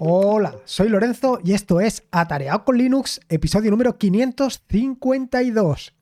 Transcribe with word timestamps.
Hola, 0.00 0.54
soy 0.64 0.88
Lorenzo 0.88 1.40
y 1.42 1.54
esto 1.54 1.80
es 1.80 2.04
Atareado 2.12 2.64
con 2.64 2.78
Linux, 2.78 3.20
episodio 3.28 3.72
número 3.72 3.98
552. 3.98 5.92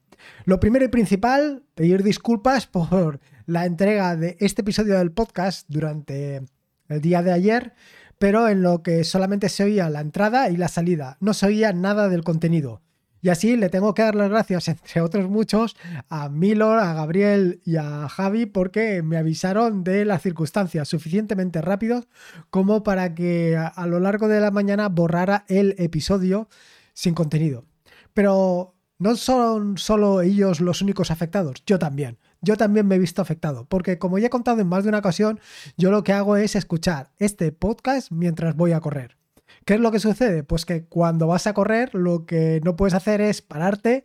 Lo 0.44 0.60
primero 0.60 0.84
y 0.84 0.88
principal, 0.88 1.62
pedir 1.74 2.02
disculpas 2.02 2.66
por 2.66 3.20
la 3.46 3.64
entrega 3.64 4.14
de 4.14 4.36
este 4.38 4.60
episodio 4.60 4.98
del 4.98 5.12
podcast 5.12 5.64
durante 5.70 6.42
el 6.90 7.00
día 7.00 7.22
de 7.22 7.32
ayer, 7.32 7.72
pero 8.18 8.48
en 8.48 8.60
lo 8.60 8.82
que 8.82 9.02
solamente 9.02 9.48
se 9.48 9.64
oía 9.64 9.88
la 9.88 10.02
entrada 10.02 10.50
y 10.50 10.58
la 10.58 10.68
salida, 10.68 11.16
no 11.20 11.32
se 11.32 11.46
oía 11.46 11.72
nada 11.72 12.10
del 12.10 12.22
contenido. 12.22 12.82
Y 13.22 13.28
así 13.28 13.56
le 13.56 13.68
tengo 13.68 13.94
que 13.94 14.02
dar 14.02 14.14
las 14.14 14.30
gracias, 14.30 14.68
entre 14.68 15.00
otros 15.00 15.28
muchos, 15.28 15.76
a 16.08 16.28
Milor, 16.28 16.78
a 16.78 16.92
Gabriel 16.92 17.60
y 17.64 17.76
a 17.76 18.08
Javi 18.08 18.46
porque 18.46 19.02
me 19.02 19.16
avisaron 19.16 19.84
de 19.84 20.04
las 20.04 20.22
circunstancias 20.22 20.88
suficientemente 20.88 21.60
rápido 21.60 22.04
como 22.50 22.82
para 22.82 23.14
que 23.14 23.56
a, 23.56 23.86
lo 23.86 24.00
largo 24.00 24.28
de 24.28 24.40
la 24.40 24.50
mañana 24.50 24.88
borrara 24.88 25.44
el 25.48 25.74
episodio 25.78 26.48
sin 26.92 27.14
contenido. 27.14 27.64
Pero 28.14 28.74
no 28.98 29.16
son 29.16 29.76
solo 29.76 30.22
ellos 30.22 30.60
los 30.60 30.80
únicos 30.80 31.10
afectados, 31.10 31.62
yo 31.66 31.78
también. 31.78 32.18
Yo 32.42 32.56
también 32.56 32.86
me 32.86 32.94
he 32.94 32.98
visto 32.98 33.22
afectado, 33.22 33.66
porque 33.68 33.98
como 33.98 34.18
ya 34.18 34.28
he 34.28 34.30
contado 34.30 34.60
en 34.60 34.68
más 34.68 34.84
de 34.84 34.90
una 34.90 34.98
ocasión, 34.98 35.40
yo 35.76 35.90
lo 35.90 36.04
que 36.04 36.12
hago 36.12 36.36
es 36.36 36.54
escuchar 36.54 37.10
este 37.18 37.50
podcast 37.50 38.12
mientras 38.12 38.54
voy 38.54 38.72
a 38.72 38.80
correr. 38.80 39.16
¿Qué 39.66 39.74
es 39.74 39.80
lo 39.80 39.90
que 39.90 39.98
sucede? 39.98 40.44
Pues 40.44 40.64
que 40.64 40.84
cuando 40.84 41.26
vas 41.26 41.48
a 41.48 41.52
correr 41.52 41.92
lo 41.92 42.24
que 42.24 42.60
no 42.62 42.76
puedes 42.76 42.94
hacer 42.94 43.20
es 43.20 43.42
pararte 43.42 44.04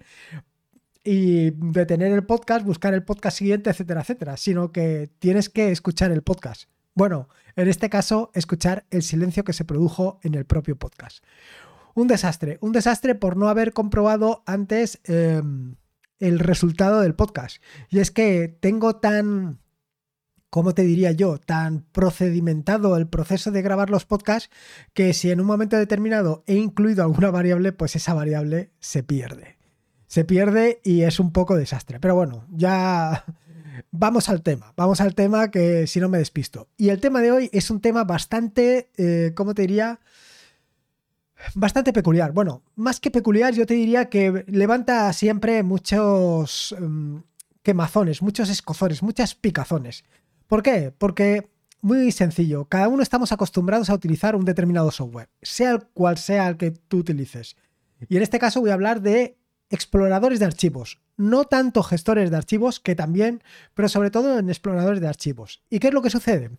y 1.03 1.51
detener 1.51 2.11
el 2.13 2.25
podcast, 2.25 2.65
buscar 2.65 2.95
el 2.95 3.03
podcast 3.03 3.37
siguiente, 3.37 3.69
etcétera, 3.69 4.01
etcétera, 4.01 4.37
sino 4.37 4.71
que 4.71 5.11
tienes 5.19 5.49
que 5.49 5.71
escuchar 5.71 6.11
el 6.11 6.23
podcast. 6.23 6.63
Bueno, 6.95 7.29
en 7.55 7.67
este 7.67 7.91
caso, 7.91 8.31
escuchar 8.33 8.85
el 8.89 9.03
silencio 9.03 9.43
que 9.43 9.53
se 9.53 9.63
produjo 9.63 10.19
en 10.23 10.33
el 10.33 10.45
propio 10.45 10.77
podcast. 10.77 11.23
Un 11.93 12.07
desastre, 12.07 12.57
un 12.61 12.71
desastre 12.71 13.13
por 13.13 13.37
no 13.37 13.47
haber 13.47 13.71
comprobado 13.71 14.41
antes 14.47 14.99
em, 15.03 15.75
el 16.17 16.39
resultado 16.39 17.01
del 17.01 17.13
podcast. 17.13 17.61
Y 17.87 17.99
es 17.99 18.09
que 18.09 18.47
tengo 18.47 18.95
tan 18.95 19.59
¿cómo 20.51 20.75
te 20.75 20.83
diría 20.83 21.11
yo? 21.11 21.39
Tan 21.39 21.85
procedimentado 21.91 22.97
el 22.97 23.07
proceso 23.07 23.49
de 23.49 23.63
grabar 23.63 23.89
los 23.89 24.05
podcasts 24.05 24.51
que 24.93 25.13
si 25.13 25.31
en 25.31 25.41
un 25.41 25.47
momento 25.47 25.77
determinado 25.77 26.43
he 26.45 26.55
incluido 26.55 27.03
alguna 27.03 27.31
variable, 27.31 27.71
pues 27.71 27.95
esa 27.95 28.13
variable 28.13 28.69
se 28.79 29.01
pierde. 29.01 29.57
Se 30.05 30.25
pierde 30.25 30.81
y 30.83 31.03
es 31.03 31.19
un 31.19 31.31
poco 31.31 31.55
desastre. 31.55 31.99
Pero 32.01 32.15
bueno, 32.15 32.45
ya 32.51 33.25
vamos 33.91 34.27
al 34.27 34.43
tema. 34.43 34.73
Vamos 34.75 34.99
al 34.99 35.15
tema 35.15 35.49
que 35.49 35.87
si 35.87 36.01
no 36.01 36.09
me 36.09 36.17
despisto. 36.17 36.67
Y 36.77 36.89
el 36.89 36.99
tema 36.99 37.21
de 37.21 37.31
hoy 37.31 37.49
es 37.53 37.71
un 37.71 37.79
tema 37.79 38.03
bastante, 38.03 38.91
eh, 38.97 39.31
¿cómo 39.33 39.55
te 39.55 39.63
diría? 39.63 40.01
Bastante 41.55 41.93
peculiar. 41.93 42.33
Bueno, 42.33 42.61
más 42.75 42.99
que 42.99 43.09
peculiar, 43.09 43.53
yo 43.53 43.65
te 43.65 43.73
diría 43.73 44.09
que 44.09 44.43
levanta 44.47 45.11
siempre 45.13 45.63
muchos 45.63 46.75
mm, 46.77 47.19
quemazones, 47.63 48.21
muchos 48.21 48.49
escozones, 48.49 49.01
muchas 49.01 49.33
picazones. 49.33 50.03
¿Por 50.51 50.63
qué? 50.63 50.91
Porque 50.91 51.49
muy 51.79 52.11
sencillo, 52.11 52.65
cada 52.65 52.89
uno 52.89 53.01
estamos 53.01 53.31
acostumbrados 53.31 53.89
a 53.89 53.93
utilizar 53.93 54.35
un 54.35 54.43
determinado 54.43 54.91
software, 54.91 55.29
sea 55.41 55.71
el 55.71 55.83
cual 55.93 56.17
sea 56.17 56.49
el 56.49 56.57
que 56.57 56.71
tú 56.71 56.97
utilices. 56.97 57.55
Y 58.09 58.17
en 58.17 58.21
este 58.21 58.37
caso 58.37 58.59
voy 58.59 58.71
a 58.71 58.73
hablar 58.73 59.01
de 59.01 59.37
exploradores 59.69 60.39
de 60.39 60.45
archivos, 60.47 60.99
no 61.15 61.45
tanto 61.45 61.83
gestores 61.83 62.31
de 62.31 62.35
archivos, 62.35 62.81
que 62.81 62.95
también, 62.95 63.41
pero 63.73 63.87
sobre 63.87 64.11
todo 64.11 64.39
en 64.39 64.49
exploradores 64.49 64.99
de 64.99 65.07
archivos. 65.07 65.63
¿Y 65.69 65.79
qué 65.79 65.87
es 65.87 65.93
lo 65.93 66.01
que 66.01 66.09
sucede? 66.09 66.51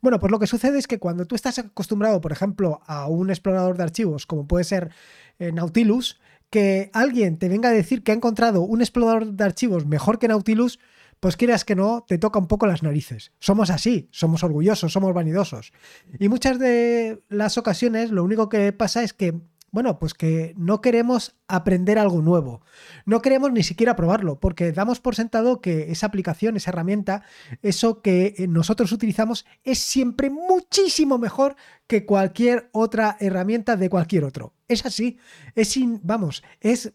Bueno, 0.00 0.20
pues 0.20 0.30
lo 0.30 0.38
que 0.38 0.46
sucede 0.46 0.78
es 0.78 0.86
que 0.86 1.00
cuando 1.00 1.26
tú 1.26 1.34
estás 1.34 1.58
acostumbrado, 1.58 2.20
por 2.20 2.30
ejemplo, 2.30 2.82
a 2.86 3.08
un 3.08 3.30
explorador 3.30 3.76
de 3.76 3.82
archivos, 3.82 4.26
como 4.26 4.46
puede 4.46 4.62
ser 4.62 4.92
eh, 5.40 5.50
Nautilus, 5.50 6.20
que 6.50 6.92
alguien 6.92 7.36
te 7.36 7.48
venga 7.48 7.70
a 7.70 7.72
decir 7.72 8.04
que 8.04 8.12
ha 8.12 8.14
encontrado 8.14 8.62
un 8.62 8.80
explorador 8.80 9.32
de 9.32 9.42
archivos 9.42 9.86
mejor 9.86 10.20
que 10.20 10.28
Nautilus, 10.28 10.78
pues 11.20 11.36
quieras 11.36 11.64
que 11.66 11.76
no, 11.76 12.04
te 12.08 12.18
toca 12.18 12.38
un 12.38 12.48
poco 12.48 12.66
las 12.66 12.82
narices. 12.82 13.32
Somos 13.38 13.70
así, 13.70 14.08
somos 14.10 14.42
orgullosos, 14.42 14.92
somos 14.92 15.12
vanidosos. 15.12 15.72
Y 16.18 16.28
muchas 16.28 16.58
de 16.58 17.22
las 17.28 17.58
ocasiones 17.58 18.10
lo 18.10 18.24
único 18.24 18.48
que 18.48 18.72
pasa 18.72 19.02
es 19.02 19.12
que, 19.12 19.38
bueno, 19.70 19.98
pues 19.98 20.14
que 20.14 20.54
no 20.56 20.80
queremos 20.80 21.36
aprender 21.46 21.98
algo 21.98 22.22
nuevo. 22.22 22.62
No 23.04 23.20
queremos 23.20 23.52
ni 23.52 23.62
siquiera 23.62 23.96
probarlo, 23.96 24.40
porque 24.40 24.72
damos 24.72 25.00
por 25.00 25.14
sentado 25.14 25.60
que 25.60 25.92
esa 25.92 26.06
aplicación, 26.06 26.56
esa 26.56 26.70
herramienta, 26.70 27.22
eso 27.60 28.00
que 28.00 28.46
nosotros 28.48 28.90
utilizamos 28.90 29.44
es 29.62 29.78
siempre 29.78 30.30
muchísimo 30.30 31.18
mejor 31.18 31.54
que 31.86 32.06
cualquier 32.06 32.70
otra 32.72 33.18
herramienta 33.20 33.76
de 33.76 33.90
cualquier 33.90 34.24
otro. 34.24 34.54
Es 34.68 34.86
así, 34.86 35.18
es 35.54 35.68
sin, 35.68 36.00
vamos, 36.02 36.42
es 36.60 36.94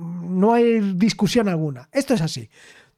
no 0.00 0.54
hay 0.54 0.80
discusión 0.94 1.48
alguna. 1.48 1.88
Esto 1.92 2.14
es 2.14 2.20
así. 2.20 2.48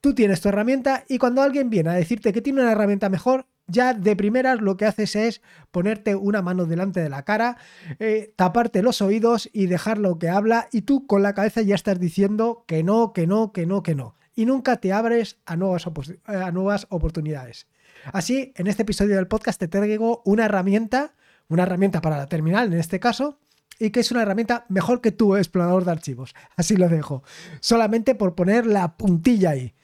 Tú 0.02 0.16
tienes 0.16 0.40
tu 0.40 0.48
herramienta 0.48 1.04
y 1.08 1.18
cuando 1.18 1.42
alguien 1.42 1.70
viene 1.70 1.90
a 1.90 1.92
decirte 1.92 2.32
que 2.32 2.42
tiene 2.42 2.60
una 2.60 2.72
herramienta 2.72 3.08
mejor, 3.08 3.46
ya 3.68 3.94
de 3.94 4.16
primeras 4.16 4.60
lo 4.60 4.76
que 4.76 4.84
haces 4.84 5.14
es 5.14 5.42
ponerte 5.70 6.16
una 6.16 6.42
mano 6.42 6.66
delante 6.66 6.98
de 6.98 7.08
la 7.08 7.24
cara, 7.24 7.56
eh, 8.00 8.34
taparte 8.34 8.82
los 8.82 9.00
oídos 9.00 9.48
y 9.52 9.66
dejar 9.66 9.98
lo 9.98 10.18
que 10.18 10.28
habla 10.28 10.68
y 10.72 10.82
tú 10.82 11.06
con 11.06 11.22
la 11.22 11.34
cabeza 11.34 11.62
ya 11.62 11.76
estás 11.76 12.00
diciendo 12.00 12.64
que 12.66 12.82
no, 12.82 13.12
que 13.12 13.28
no, 13.28 13.52
que 13.52 13.64
no, 13.64 13.84
que 13.84 13.94
no. 13.94 14.16
Y 14.34 14.44
nunca 14.44 14.78
te 14.78 14.92
abres 14.92 15.38
a 15.46 15.54
nuevas, 15.54 15.88
a 16.24 16.50
nuevas 16.50 16.88
oportunidades. 16.90 17.69
Así, 18.12 18.52
en 18.56 18.66
este 18.66 18.82
episodio 18.82 19.14
del 19.14 19.28
podcast 19.28 19.60
te 19.60 19.69
traigo 19.69 20.20
una 20.24 20.46
herramienta, 20.46 21.14
una 21.46 21.62
herramienta 21.62 22.00
para 22.00 22.16
la 22.16 22.26
terminal 22.26 22.72
en 22.72 22.80
este 22.80 22.98
caso, 22.98 23.38
y 23.78 23.90
que 23.90 24.00
es 24.00 24.10
una 24.10 24.22
herramienta 24.22 24.66
mejor 24.69 25.00
que 25.00 25.12
tu 25.12 25.36
explorador 25.36 25.84
de 25.84 25.92
archivos. 25.92 26.34
Así 26.56 26.74
lo 26.74 26.88
dejo. 26.88 27.22
Solamente 27.60 28.16
por 28.16 28.34
poner 28.34 28.66
la 28.66 28.96
puntilla 28.96 29.50
ahí. 29.50 29.74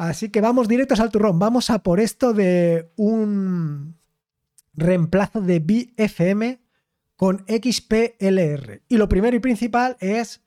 Así 0.00 0.30
que 0.30 0.40
vamos 0.40 0.66
directos 0.66 0.98
al 0.98 1.10
turrón. 1.10 1.38
Vamos 1.38 1.68
a 1.68 1.80
por 1.80 2.00
esto 2.00 2.32
de 2.32 2.90
un 2.96 3.98
reemplazo 4.72 5.42
de 5.42 5.58
BFM 5.58 6.58
con 7.16 7.44
XPLR. 7.46 8.80
Y 8.88 8.96
lo 8.96 9.10
primero 9.10 9.36
y 9.36 9.40
principal 9.40 9.98
es, 10.00 10.40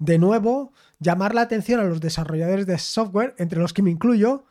de 0.00 0.18
nuevo, 0.18 0.72
llamar 0.98 1.36
la 1.36 1.42
atención 1.42 1.78
a 1.78 1.84
los 1.84 2.00
desarrolladores 2.00 2.66
de 2.66 2.78
software, 2.78 3.36
entre 3.38 3.60
los 3.60 3.72
que 3.72 3.82
me 3.82 3.92
incluyo, 3.92 4.44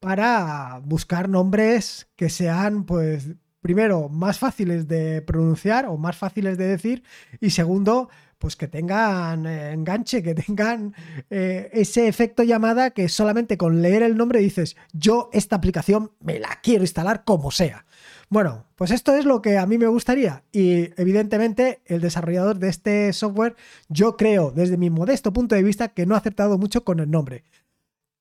para 0.00 0.80
buscar 0.84 1.28
nombres 1.28 2.08
que 2.16 2.28
sean, 2.28 2.86
pues, 2.86 3.28
primero, 3.60 4.08
más 4.08 4.40
fáciles 4.40 4.88
de 4.88 5.22
pronunciar 5.22 5.86
o 5.86 5.96
más 5.96 6.16
fáciles 6.16 6.58
de 6.58 6.66
decir, 6.66 7.04
y 7.40 7.50
segundo, 7.50 8.08
pues 8.42 8.56
que 8.56 8.66
tengan 8.66 9.46
eh, 9.46 9.70
enganche, 9.70 10.20
que 10.20 10.34
tengan 10.34 10.96
eh, 11.30 11.70
ese 11.72 12.08
efecto 12.08 12.42
llamada 12.42 12.90
que 12.90 13.08
solamente 13.08 13.56
con 13.56 13.82
leer 13.82 14.02
el 14.02 14.16
nombre 14.16 14.40
dices, 14.40 14.76
yo 14.92 15.30
esta 15.32 15.54
aplicación 15.54 16.10
me 16.18 16.40
la 16.40 16.58
quiero 16.60 16.82
instalar 16.82 17.22
como 17.22 17.52
sea. 17.52 17.86
Bueno, 18.30 18.66
pues 18.74 18.90
esto 18.90 19.14
es 19.14 19.26
lo 19.26 19.42
que 19.42 19.58
a 19.58 19.66
mí 19.66 19.78
me 19.78 19.86
gustaría 19.86 20.42
y 20.50 20.90
evidentemente 21.00 21.82
el 21.86 22.00
desarrollador 22.00 22.58
de 22.58 22.68
este 22.68 23.12
software 23.12 23.54
yo 23.88 24.16
creo 24.16 24.50
desde 24.50 24.76
mi 24.76 24.90
modesto 24.90 25.32
punto 25.32 25.54
de 25.54 25.62
vista 25.62 25.90
que 25.90 26.04
no 26.04 26.16
ha 26.16 26.18
aceptado 26.18 26.58
mucho 26.58 26.82
con 26.82 26.98
el 26.98 27.12
nombre. 27.12 27.44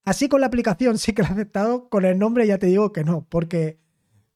Así 0.06 0.30
con 0.30 0.42
la 0.42 0.48
aplicación 0.48 1.00
sí 1.00 1.14
que 1.14 1.24
lo 1.24 1.30
ha 1.30 1.32
aceptado, 1.32 1.90
con 1.90 2.06
el 2.06 2.20
nombre 2.20 2.46
ya 2.46 2.60
te 2.60 2.68
digo 2.68 2.92
que 2.92 3.04
no, 3.04 3.26
porque 3.28 3.80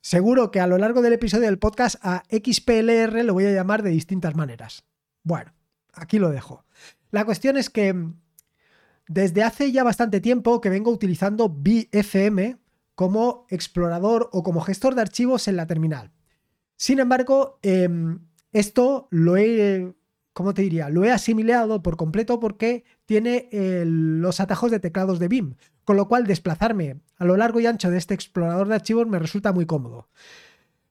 seguro 0.01 0.49
que 0.49 0.61
a 0.61 0.67
lo 0.67 0.79
largo 0.79 1.03
del 1.03 1.13
episodio 1.13 1.45
del 1.45 1.59
podcast 1.59 1.97
a 2.01 2.23
XPLR 2.31 3.23
lo 3.23 3.33
voy 3.35 3.45
a 3.45 3.51
llamar 3.51 3.83
de 3.83 3.91
distintas 3.91 4.35
maneras. 4.35 4.83
Bueno, 5.23 5.53
aquí 5.95 6.19
lo 6.19 6.29
dejo. 6.29 6.65
La 7.11 7.25
cuestión 7.25 7.57
es 7.57 7.69
que 7.69 7.93
mm, 7.93 8.13
desde 9.07 9.43
hace 9.43 9.71
ya 9.71 9.83
bastante 9.83 10.21
tiempo 10.21 10.61
que 10.61 10.69
vengo 10.69 10.91
utilizando 10.91 11.49
BFM 11.49 12.57
como 12.95 13.45
explorador 13.49 14.29
o 14.31 14.43
como 14.43 14.61
gestor 14.61 14.95
de 14.95 15.01
archivos 15.01 15.47
en 15.47 15.57
la 15.57 15.67
terminal. 15.67 16.11
Sin 16.77 16.99
embargo, 16.99 17.59
em, 17.61 18.19
esto 18.51 19.07
lo 19.11 19.37
he, 19.37 19.93
¿cómo 20.33 20.53
te 20.53 20.61
diría? 20.61 20.89
Lo 20.89 21.03
he 21.03 21.11
asimilado 21.11 21.81
por 21.83 21.97
completo 21.97 22.39
porque 22.39 22.83
tiene 23.05 23.49
los 23.85 24.39
atajos 24.39 24.71
de 24.71 24.79
teclados 24.79 25.19
de 25.19 25.27
BIM, 25.27 25.55
con 25.83 25.97
lo 25.97 26.07
cual 26.07 26.25
desplazarme 26.25 27.01
a 27.17 27.25
lo 27.25 27.37
largo 27.37 27.59
y 27.59 27.65
ancho 27.65 27.91
de 27.91 27.97
este 27.97 28.13
explorador 28.13 28.67
de 28.67 28.75
archivos 28.75 29.07
me 29.07 29.19
resulta 29.19 29.53
muy 29.53 29.65
cómodo. 29.65 30.09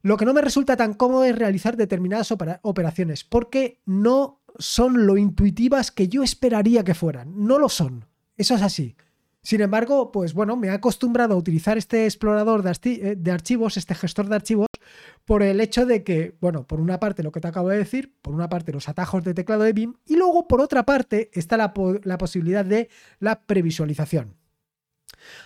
Lo 0.03 0.19
que 0.19 0.27
no 0.27 0.35
me 0.35 0.43
resulta 0.43 0.77
tan 0.77 0.93
cómodo 0.93 1.25
es 1.25 1.37
realizar 1.37 1.79
determinadas 1.79 2.31
operaciones, 2.31 3.25
porque 3.25 3.81
no 3.87 4.43
son 4.59 5.07
lo 5.07 5.17
intuitivas 5.17 5.91
que 5.91 6.09
yo 6.09 6.23
esperaría 6.23 6.85
que 6.85 6.95
fueran. 6.95 7.47
No 7.47 7.59
lo 7.59 7.69
son. 7.69 8.07
Eso 8.37 8.55
es 8.55 8.63
así. 8.63 8.97
Sin 9.43 9.61
embargo, 9.61 10.11
pues 10.11 10.33
bueno, 10.33 10.57
me 10.57 10.69
he 10.69 10.71
acostumbrado 10.71 11.35
a 11.35 11.37
utilizar 11.37 11.77
este 11.77 12.05
explorador 12.05 12.63
de, 12.63 12.73
eh, 12.85 13.31
archivos, 13.31 13.77
este 13.77 13.95
gestor 13.95 14.29
de 14.29 14.37
archivos, 14.37 14.69
por 15.27 15.43
el 15.43 15.61
hecho 15.61 15.85
de 15.85 16.03
que, 16.03 16.35
bueno, 16.41 16.67
por 16.67 16.81
una 16.81 16.99
parte 16.99 17.23
lo 17.23 17.31
que 17.31 17.41
te 17.41 17.49
acabo 17.49 17.69
de 17.69 17.77
decir, 17.77 18.15
por 18.23 18.35
una 18.35 18.49
parte 18.49 18.73
los 18.73 18.89
atajos 18.89 19.23
de 19.23 19.35
teclado 19.35 19.65
de 19.65 19.75
BIM 19.75 19.95
y 20.07 20.17
luego 20.17 20.49
por 20.49 20.63
otra 20.63 20.87
parte 20.87 21.31
está 21.35 21.59
la 21.59 21.75
posibilidad 22.19 22.65
de 22.65 22.89
la 23.19 23.43
previsualización. 23.43 24.35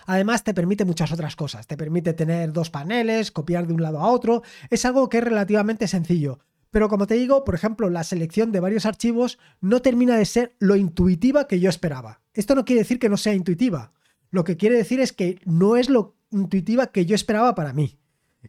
Además, 0.05 0.43
te 0.43 0.53
permite 0.53 0.85
muchas 0.85 1.11
otras 1.11 1.35
cosas. 1.35 1.67
Te 1.67 1.77
permite 1.77 2.13
tener 2.13 2.53
dos 2.53 2.69
paneles, 2.69 3.31
copiar 3.31 3.67
de 3.67 3.73
un 3.73 3.81
lado 3.81 3.99
a 3.99 4.07
otro. 4.07 4.43
Es 4.69 4.85
algo 4.85 5.09
que 5.09 5.19
es 5.19 5.23
relativamente 5.23 5.87
sencillo. 5.87 6.39
Pero 6.71 6.87
como 6.87 7.07
te 7.07 7.15
digo, 7.15 7.43
por 7.43 7.55
ejemplo, 7.55 7.89
la 7.89 8.03
selección 8.03 8.51
de 8.51 8.59
varios 8.59 8.85
archivos 8.85 9.39
no 9.61 9.81
termina 9.81 10.17
de 10.17 10.25
ser 10.25 10.55
lo 10.59 10.75
intuitiva 10.75 11.47
que 11.47 11.59
yo 11.59 11.69
esperaba. 11.69 12.21
Esto 12.33 12.55
no 12.55 12.65
quiere 12.65 12.81
decir 12.81 12.99
que 12.99 13.09
no 13.09 13.17
sea 13.17 13.33
intuitiva. 13.33 13.93
Lo 14.29 14.43
que 14.43 14.57
quiere 14.57 14.77
decir 14.77 14.99
es 14.99 15.11
que 15.11 15.39
no 15.45 15.75
es 15.75 15.89
lo 15.89 16.15
intuitiva 16.31 16.87
que 16.87 17.05
yo 17.05 17.15
esperaba 17.15 17.55
para 17.55 17.73
mí. 17.73 17.97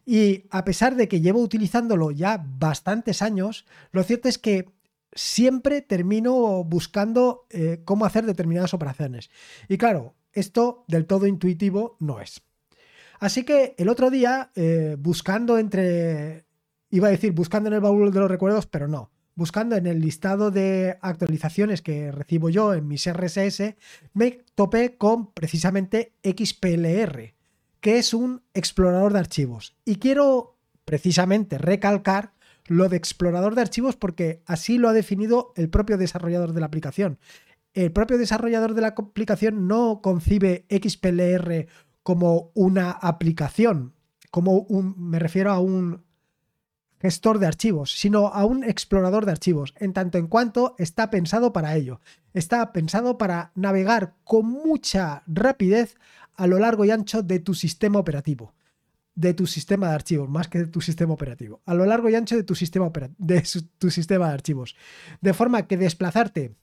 Y 0.04 0.44
a 0.50 0.64
pesar 0.64 0.96
de 0.96 1.08
que 1.08 1.20
llevo 1.20 1.40
utilizándolo 1.40 2.10
ya 2.10 2.44
bastantes 2.46 3.22
años, 3.22 3.66
lo 3.90 4.02
cierto 4.02 4.28
es 4.28 4.38
que 4.38 4.70
siempre 5.12 5.80
termino 5.80 6.62
buscando 6.64 7.46
eh, 7.50 7.80
cómo 7.84 8.04
hacer 8.04 8.26
determinadas 8.26 8.74
operaciones. 8.74 9.30
Y 9.68 9.78
claro, 9.78 10.14
esto 10.32 10.84
del 10.86 11.06
todo 11.06 11.26
intuitivo 11.26 11.96
no 11.98 12.20
es. 12.20 12.42
Así 13.18 13.44
que 13.44 13.74
el 13.76 13.88
otro 13.88 14.10
día, 14.10 14.50
eh, 14.54 14.96
buscando 14.98 15.58
entre, 15.58 16.46
iba 16.90 17.08
a 17.08 17.10
decir 17.10 17.32
buscando 17.32 17.68
en 17.68 17.74
el 17.74 17.80
baúl 17.80 18.12
de 18.12 18.20
los 18.20 18.30
recuerdos, 18.30 18.66
pero 18.66 18.88
no, 18.88 19.10
buscando 19.34 19.76
en 19.76 19.86
el 19.86 20.00
listado 20.00 20.50
de 20.50 20.98
actualizaciones 21.00 21.82
que 21.82 22.12
recibo 22.12 22.50
yo 22.50 22.74
en 22.74 22.86
mis 22.86 23.10
RSS, 23.10 23.74
me 24.12 24.44
topé 24.54 24.96
con 24.96 25.32
precisamente 25.32 26.12
XPLR, 26.22 27.34
que 27.80 27.98
es 27.98 28.12
un 28.12 28.42
explorador 28.54 29.12
de 29.12 29.20
archivos. 29.20 29.76
Y 29.84 29.96
quiero 29.96 30.58
precisamente 30.84 31.58
recalcar 31.58 32.32
lo 32.66 32.88
de 32.88 32.96
explorador 32.96 33.54
de 33.54 33.62
archivos 33.62 33.96
porque 33.96 34.42
así 34.46 34.78
lo 34.78 34.88
ha 34.88 34.92
definido 34.92 35.52
el 35.56 35.70
propio 35.70 35.96
desarrollador 35.96 36.52
de 36.52 36.60
la 36.60 36.66
aplicación. 36.66 37.18
El 37.72 37.92
propio 37.92 38.18
desarrollador 38.18 38.74
de 38.74 38.80
la 38.82 38.88
aplicación 38.88 39.68
no 39.68 40.00
concibe 40.02 40.66
XPLR 40.68 41.66
como 42.02 42.50
una 42.54 42.90
aplicación, 42.90 43.94
como 44.30 44.58
un, 44.58 44.94
me 44.98 45.18
refiero 45.18 45.52
a 45.52 45.60
un 45.60 46.04
gestor 47.00 47.38
de 47.38 47.46
archivos, 47.46 47.92
sino 47.92 48.28
a 48.28 48.44
un 48.44 48.62
explorador 48.62 49.24
de 49.24 49.32
archivos, 49.32 49.74
en 49.78 49.92
tanto 49.92 50.18
en 50.18 50.26
cuanto 50.26 50.74
está 50.78 51.10
pensado 51.10 51.52
para 51.52 51.74
ello. 51.74 52.00
Está 52.34 52.72
pensado 52.72 53.18
para 53.18 53.52
navegar 53.54 54.14
con 54.24 54.46
mucha 54.46 55.22
rapidez 55.26 55.96
a 56.34 56.46
lo 56.46 56.58
largo 56.58 56.84
y 56.84 56.90
ancho 56.90 57.22
de 57.22 57.38
tu 57.40 57.54
sistema 57.54 57.98
operativo 57.98 58.54
de 59.20 59.34
tu 59.34 59.46
sistema 59.46 59.88
de 59.88 59.94
archivos, 59.94 60.30
más 60.30 60.48
que 60.48 60.60
de 60.60 60.66
tu 60.66 60.80
sistema 60.80 61.12
operativo, 61.12 61.60
a 61.66 61.74
lo 61.74 61.84
largo 61.84 62.08
y 62.08 62.14
ancho 62.14 62.36
de 62.36 62.42
tu 62.42 62.54
sistema, 62.54 62.90
de 63.18 64.24
archivos. 64.24 64.76
De 65.20 65.34
forma 65.34 65.66
que 65.66 65.76
desplazarte 65.76 66.54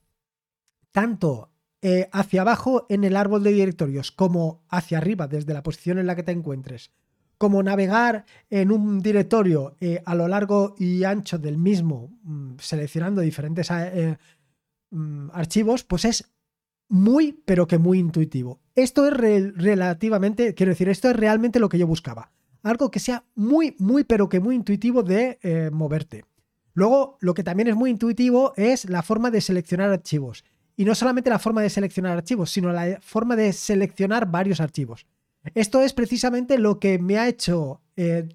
tanto 0.91 1.51
eh, 1.83 2.09
hacia 2.11 2.41
abajo 2.41 2.87
en 2.89 3.03
el 3.03 3.15
árbol 3.15 3.43
de 3.43 3.51
directorios 3.51 4.11
como 4.11 4.63
hacia 4.69 4.97
arriba 4.97 5.27
desde 5.27 5.53
la 5.53 5.61
posición 5.61 5.99
en 5.99 6.07
la 6.07 6.15
que 6.15 6.23
te 6.23 6.31
encuentres, 6.31 6.91
como 7.37 7.61
navegar 7.63 8.25
en 8.49 8.71
un 8.71 8.99
directorio 8.99 9.75
eh, 9.79 10.01
a 10.05 10.15
lo 10.15 10.27
largo 10.27 10.75
y 10.77 11.03
ancho 11.03 11.37
del 11.37 11.57
mismo, 11.57 12.17
mm, 12.23 12.55
seleccionando 12.59 13.21
diferentes 13.21 13.69
eh, 13.71 14.17
mm, 14.91 15.29
archivos, 15.33 15.83
pues 15.83 16.05
es 16.05 16.31
muy, 16.89 17.33
pero 17.45 17.67
que 17.67 17.77
muy 17.77 17.99
intuitivo. 17.99 18.61
Esto 18.75 19.07
es 19.07 19.13
relativamente, 19.13 20.53
quiero 20.53 20.71
decir, 20.71 20.89
esto 20.89 21.09
es 21.09 21.15
realmente 21.15 21.59
lo 21.59 21.69
que 21.69 21.77
yo 21.77 21.87
buscaba 21.87 22.31
algo 22.63 22.91
que 22.91 22.99
sea 22.99 23.23
muy, 23.35 23.75
muy, 23.79 24.03
pero 24.03 24.29
que 24.29 24.39
muy 24.39 24.55
intuitivo 24.55 25.03
de 25.03 25.39
eh, 25.41 25.69
moverte. 25.71 26.25
Luego, 26.73 27.17
lo 27.21 27.33
que 27.33 27.43
también 27.43 27.69
es 27.69 27.75
muy 27.75 27.89
intuitivo 27.89 28.53
es 28.55 28.89
la 28.89 29.01
forma 29.01 29.31
de 29.31 29.41
seleccionar 29.41 29.89
archivos. 29.89 30.43
Y 30.75 30.85
no 30.85 30.93
solamente 30.93 31.29
la 31.29 31.39
forma 31.39 31.61
de 31.61 31.71
seleccionar 31.71 32.15
archivos, 32.15 32.51
sino 32.51 32.71
la 32.71 32.99
forma 33.01 33.35
de 33.35 33.51
seleccionar 33.51 34.29
varios 34.29 34.61
archivos. 34.61 35.07
Esto 35.55 35.81
es 35.81 35.93
precisamente 35.93 36.57
lo 36.57 36.79
que 36.79 36.99
me 36.99 37.17
ha 37.17 37.27
hecho 37.27 37.81
eh, 37.95 38.27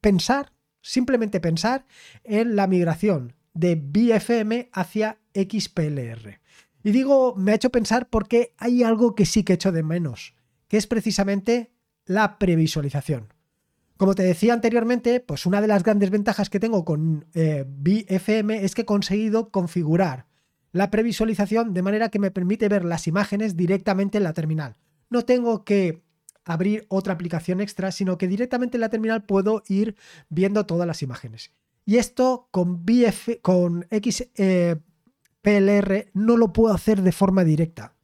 pensar, 0.00 0.52
simplemente 0.80 1.40
pensar 1.40 1.86
en 2.24 2.56
la 2.56 2.66
migración 2.66 3.34
de 3.54 3.76
BFM 3.76 4.70
hacia 4.72 5.18
XPLR. 5.34 6.40
Y 6.82 6.90
digo, 6.90 7.34
me 7.36 7.52
ha 7.52 7.54
hecho 7.54 7.70
pensar 7.70 8.10
porque 8.10 8.54
hay 8.58 8.82
algo 8.82 9.14
que 9.14 9.24
sí 9.24 9.42
que 9.42 9.54
echo 9.54 9.72
de 9.72 9.82
menos, 9.82 10.34
que 10.68 10.76
es 10.76 10.86
precisamente 10.86 11.72
la 12.04 12.38
previsualización. 12.38 13.32
Como 13.96 14.14
te 14.14 14.24
decía 14.24 14.52
anteriormente, 14.52 15.20
pues 15.20 15.46
una 15.46 15.60
de 15.60 15.68
las 15.68 15.84
grandes 15.84 16.10
ventajas 16.10 16.50
que 16.50 16.60
tengo 16.60 16.84
con 16.84 17.26
eh, 17.32 17.64
BFM 17.66 18.64
es 18.64 18.74
que 18.74 18.82
he 18.82 18.86
conseguido 18.86 19.50
configurar 19.50 20.26
la 20.72 20.90
previsualización 20.90 21.72
de 21.72 21.82
manera 21.82 22.08
que 22.08 22.18
me 22.18 22.32
permite 22.32 22.68
ver 22.68 22.84
las 22.84 23.06
imágenes 23.06 23.56
directamente 23.56 24.18
en 24.18 24.24
la 24.24 24.32
terminal. 24.32 24.76
No 25.14 25.24
tengo 25.24 25.64
que 25.64 26.02
abrir 26.44 26.86
otra 26.88 27.14
aplicación 27.14 27.60
extra, 27.60 27.92
sino 27.92 28.18
que 28.18 28.26
directamente 28.26 28.78
en 28.78 28.80
la 28.80 28.88
terminal 28.88 29.22
puedo 29.22 29.62
ir 29.68 29.94
viendo 30.28 30.66
todas 30.66 30.88
las 30.88 31.02
imágenes. 31.02 31.52
Y 31.86 31.98
esto 31.98 32.48
con, 32.50 32.84
BF, 32.84 33.40
con 33.40 33.86
XPLR 33.92 34.32
eh, 34.34 36.10
no 36.14 36.36
lo 36.36 36.52
puedo 36.52 36.74
hacer 36.74 37.00
de 37.00 37.12
forma 37.12 37.44
directa. 37.44 37.94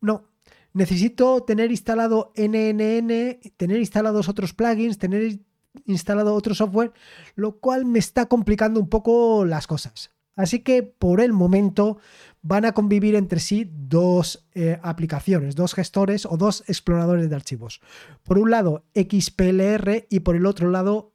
No, 0.00 0.30
necesito 0.72 1.42
tener 1.42 1.70
instalado 1.70 2.32
NNN, 2.36 3.38
tener 3.58 3.76
instalados 3.76 4.30
otros 4.30 4.54
plugins, 4.54 4.96
tener 4.96 5.40
instalado 5.84 6.32
otro 6.32 6.54
software, 6.54 6.94
lo 7.34 7.58
cual 7.58 7.84
me 7.84 7.98
está 7.98 8.30
complicando 8.30 8.80
un 8.80 8.88
poco 8.88 9.44
las 9.44 9.66
cosas. 9.66 10.15
Así 10.36 10.60
que 10.60 10.82
por 10.82 11.20
el 11.20 11.32
momento 11.32 11.98
van 12.42 12.66
a 12.66 12.72
convivir 12.72 13.14
entre 13.14 13.40
sí 13.40 13.68
dos 13.72 14.46
eh, 14.54 14.78
aplicaciones, 14.82 15.56
dos 15.56 15.74
gestores 15.74 16.26
o 16.26 16.36
dos 16.36 16.62
exploradores 16.68 17.28
de 17.28 17.34
archivos. 17.34 17.80
Por 18.22 18.38
un 18.38 18.50
lado 18.50 18.84
XPLR 18.94 20.06
y 20.10 20.20
por 20.20 20.36
el 20.36 20.46
otro 20.46 20.70
lado 20.70 21.14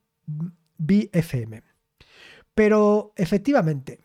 BFM. 0.78 1.62
Pero 2.56 3.14
efectivamente, 3.16 4.02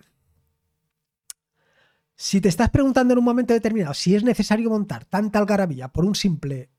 si 2.14 2.40
te 2.40 2.48
estás 2.48 2.70
preguntando 2.70 3.12
en 3.12 3.18
un 3.18 3.24
momento 3.24 3.54
determinado 3.54 3.94
si 3.94 4.14
es 4.14 4.22
necesario 4.22 4.70
montar 4.70 5.04
tanta 5.04 5.38
algarabía 5.38 5.88
por 5.88 6.04
un 6.04 6.14
simple 6.14 6.70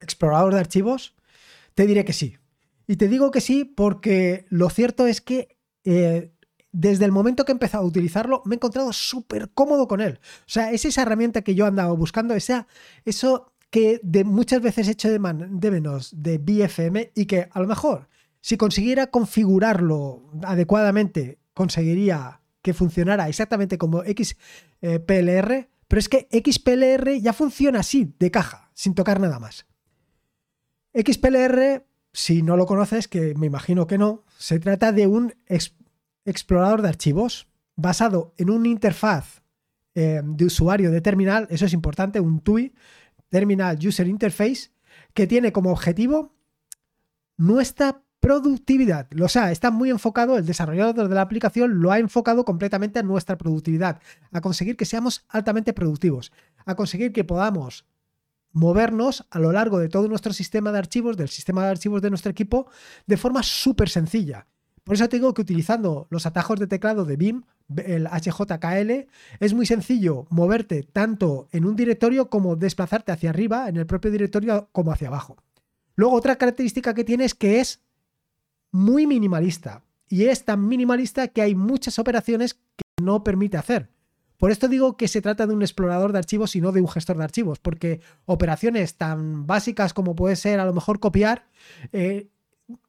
explorador 0.00 0.54
de 0.54 0.60
archivos, 0.60 1.14
te 1.74 1.86
diré 1.86 2.04
que 2.04 2.12
sí. 2.12 2.36
Y 2.86 2.96
te 2.96 3.08
digo 3.08 3.30
que 3.30 3.40
sí 3.40 3.64
porque 3.64 4.46
lo 4.48 4.70
cierto 4.70 5.06
es 5.06 5.20
que 5.20 5.56
eh, 5.84 6.35
desde 6.78 7.06
el 7.06 7.12
momento 7.12 7.46
que 7.46 7.52
he 7.52 7.54
empezado 7.54 7.84
a 7.84 7.86
utilizarlo 7.86 8.42
me 8.44 8.54
he 8.54 8.56
encontrado 8.56 8.92
súper 8.92 9.50
cómodo 9.54 9.88
con 9.88 10.02
él. 10.02 10.20
O 10.40 10.48
sea, 10.48 10.72
es 10.72 10.84
esa 10.84 11.02
herramienta 11.02 11.40
que 11.40 11.54
yo 11.54 11.64
andaba 11.64 11.92
buscando, 11.94 12.34
esa, 12.34 12.66
eso 13.06 13.54
que 13.70 13.98
de 14.02 14.24
muchas 14.24 14.60
veces 14.60 14.86
he 14.86 14.90
hecho 14.90 15.08
de, 15.08 15.18
de 15.18 15.70
menos 15.70 16.10
de 16.14 16.36
BFM 16.36 17.12
y 17.14 17.24
que 17.24 17.48
a 17.50 17.60
lo 17.60 17.66
mejor 17.66 18.08
si 18.42 18.58
consiguiera 18.58 19.06
configurarlo 19.06 20.30
adecuadamente 20.42 21.38
conseguiría 21.54 22.42
que 22.60 22.74
funcionara 22.74 23.26
exactamente 23.28 23.78
como 23.78 24.02
XPLR, 24.02 25.70
pero 25.88 25.98
es 25.98 26.08
que 26.10 26.28
XPLR 26.30 27.18
ya 27.20 27.32
funciona 27.32 27.80
así, 27.80 28.14
de 28.18 28.30
caja, 28.30 28.70
sin 28.74 28.94
tocar 28.94 29.18
nada 29.18 29.38
más. 29.38 29.66
XPLR, 30.92 31.86
si 32.12 32.42
no 32.42 32.56
lo 32.58 32.66
conoces, 32.66 33.08
que 33.08 33.34
me 33.34 33.46
imagino 33.46 33.86
que 33.86 33.96
no, 33.96 34.24
se 34.36 34.58
trata 34.58 34.92
de 34.92 35.06
un 35.06 35.34
explorador 36.26 36.82
de 36.82 36.88
archivos 36.88 37.48
basado 37.76 38.34
en 38.36 38.50
una 38.50 38.68
interfaz 38.68 39.42
eh, 39.94 40.20
de 40.22 40.44
usuario 40.44 40.90
de 40.90 41.00
terminal, 41.00 41.46
eso 41.50 41.64
es 41.64 41.72
importante, 41.72 42.20
un 42.20 42.40
TUI, 42.40 42.74
Terminal 43.28 43.78
User 43.84 44.06
Interface, 44.06 44.70
que 45.14 45.26
tiene 45.26 45.52
como 45.52 45.70
objetivo 45.70 46.34
nuestra 47.36 48.02
productividad. 48.20 49.08
O 49.22 49.28
sea, 49.28 49.52
está 49.52 49.70
muy 49.70 49.90
enfocado, 49.90 50.36
el 50.36 50.46
desarrollador 50.46 51.08
de 51.08 51.14
la 51.14 51.22
aplicación 51.22 51.80
lo 51.80 51.92
ha 51.92 51.98
enfocado 51.98 52.44
completamente 52.44 52.98
a 52.98 53.02
nuestra 53.02 53.38
productividad, 53.38 54.00
a 54.32 54.40
conseguir 54.40 54.76
que 54.76 54.84
seamos 54.84 55.24
altamente 55.28 55.72
productivos, 55.72 56.32
a 56.64 56.74
conseguir 56.74 57.12
que 57.12 57.24
podamos 57.24 57.86
movernos 58.52 59.26
a 59.30 59.38
lo 59.38 59.52
largo 59.52 59.78
de 59.78 59.88
todo 59.88 60.08
nuestro 60.08 60.32
sistema 60.32 60.72
de 60.72 60.78
archivos, 60.78 61.16
del 61.16 61.28
sistema 61.28 61.62
de 61.64 61.70
archivos 61.70 62.00
de 62.00 62.10
nuestro 62.10 62.30
equipo, 62.30 62.68
de 63.06 63.16
forma 63.16 63.42
súper 63.42 63.88
sencilla. 63.88 64.46
Por 64.86 64.94
eso 64.94 65.08
te 65.08 65.16
digo 65.16 65.34
que 65.34 65.42
utilizando 65.42 66.06
los 66.10 66.26
atajos 66.26 66.60
de 66.60 66.68
teclado 66.68 67.04
de 67.04 67.16
BIM, 67.16 67.42
el 67.76 68.06
HJKL, 68.06 69.08
es 69.40 69.52
muy 69.52 69.66
sencillo 69.66 70.28
moverte 70.30 70.84
tanto 70.84 71.48
en 71.50 71.64
un 71.64 71.74
directorio 71.74 72.30
como 72.30 72.54
desplazarte 72.54 73.10
hacia 73.10 73.30
arriba 73.30 73.68
en 73.68 73.78
el 73.78 73.86
propio 73.86 74.12
directorio 74.12 74.68
como 74.70 74.92
hacia 74.92 75.08
abajo. 75.08 75.38
Luego 75.96 76.14
otra 76.14 76.36
característica 76.36 76.94
que 76.94 77.02
tiene 77.02 77.24
es 77.24 77.34
que 77.34 77.58
es 77.58 77.82
muy 78.70 79.08
minimalista. 79.08 79.82
Y 80.08 80.26
es 80.26 80.44
tan 80.44 80.68
minimalista 80.68 81.26
que 81.26 81.42
hay 81.42 81.56
muchas 81.56 81.98
operaciones 81.98 82.54
que 82.54 83.02
no 83.02 83.24
permite 83.24 83.56
hacer. 83.56 83.90
Por 84.38 84.52
esto 84.52 84.68
digo 84.68 84.96
que 84.96 85.08
se 85.08 85.20
trata 85.20 85.48
de 85.48 85.54
un 85.54 85.62
explorador 85.62 86.12
de 86.12 86.18
archivos 86.18 86.54
y 86.54 86.60
no 86.60 86.70
de 86.70 86.80
un 86.80 86.88
gestor 86.88 87.18
de 87.18 87.24
archivos, 87.24 87.58
porque 87.58 88.02
operaciones 88.24 88.94
tan 88.94 89.48
básicas 89.48 89.92
como 89.92 90.14
puede 90.14 90.36
ser 90.36 90.60
a 90.60 90.64
lo 90.64 90.74
mejor 90.74 91.00
copiar, 91.00 91.48
eh, 91.92 92.28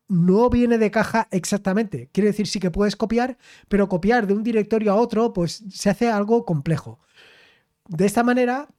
no 0.07 0.49
viene 0.49 0.77
de 0.77 0.91
caja 0.91 1.27
exactamente. 1.31 2.09
Quiere 2.11 2.29
decir 2.29 2.47
sí 2.47 2.59
que 2.59 2.71
puedes 2.71 2.95
copiar, 2.95 3.37
pero 3.67 3.89
copiar 3.89 4.27
de 4.27 4.33
un 4.33 4.43
directorio 4.43 4.91
a 4.91 4.95
otro, 4.95 5.33
pues 5.33 5.63
se 5.69 5.89
hace 5.89 6.09
algo 6.09 6.45
complejo. 6.45 6.99
De 7.87 8.05
esta 8.05 8.23
manera, 8.23 8.69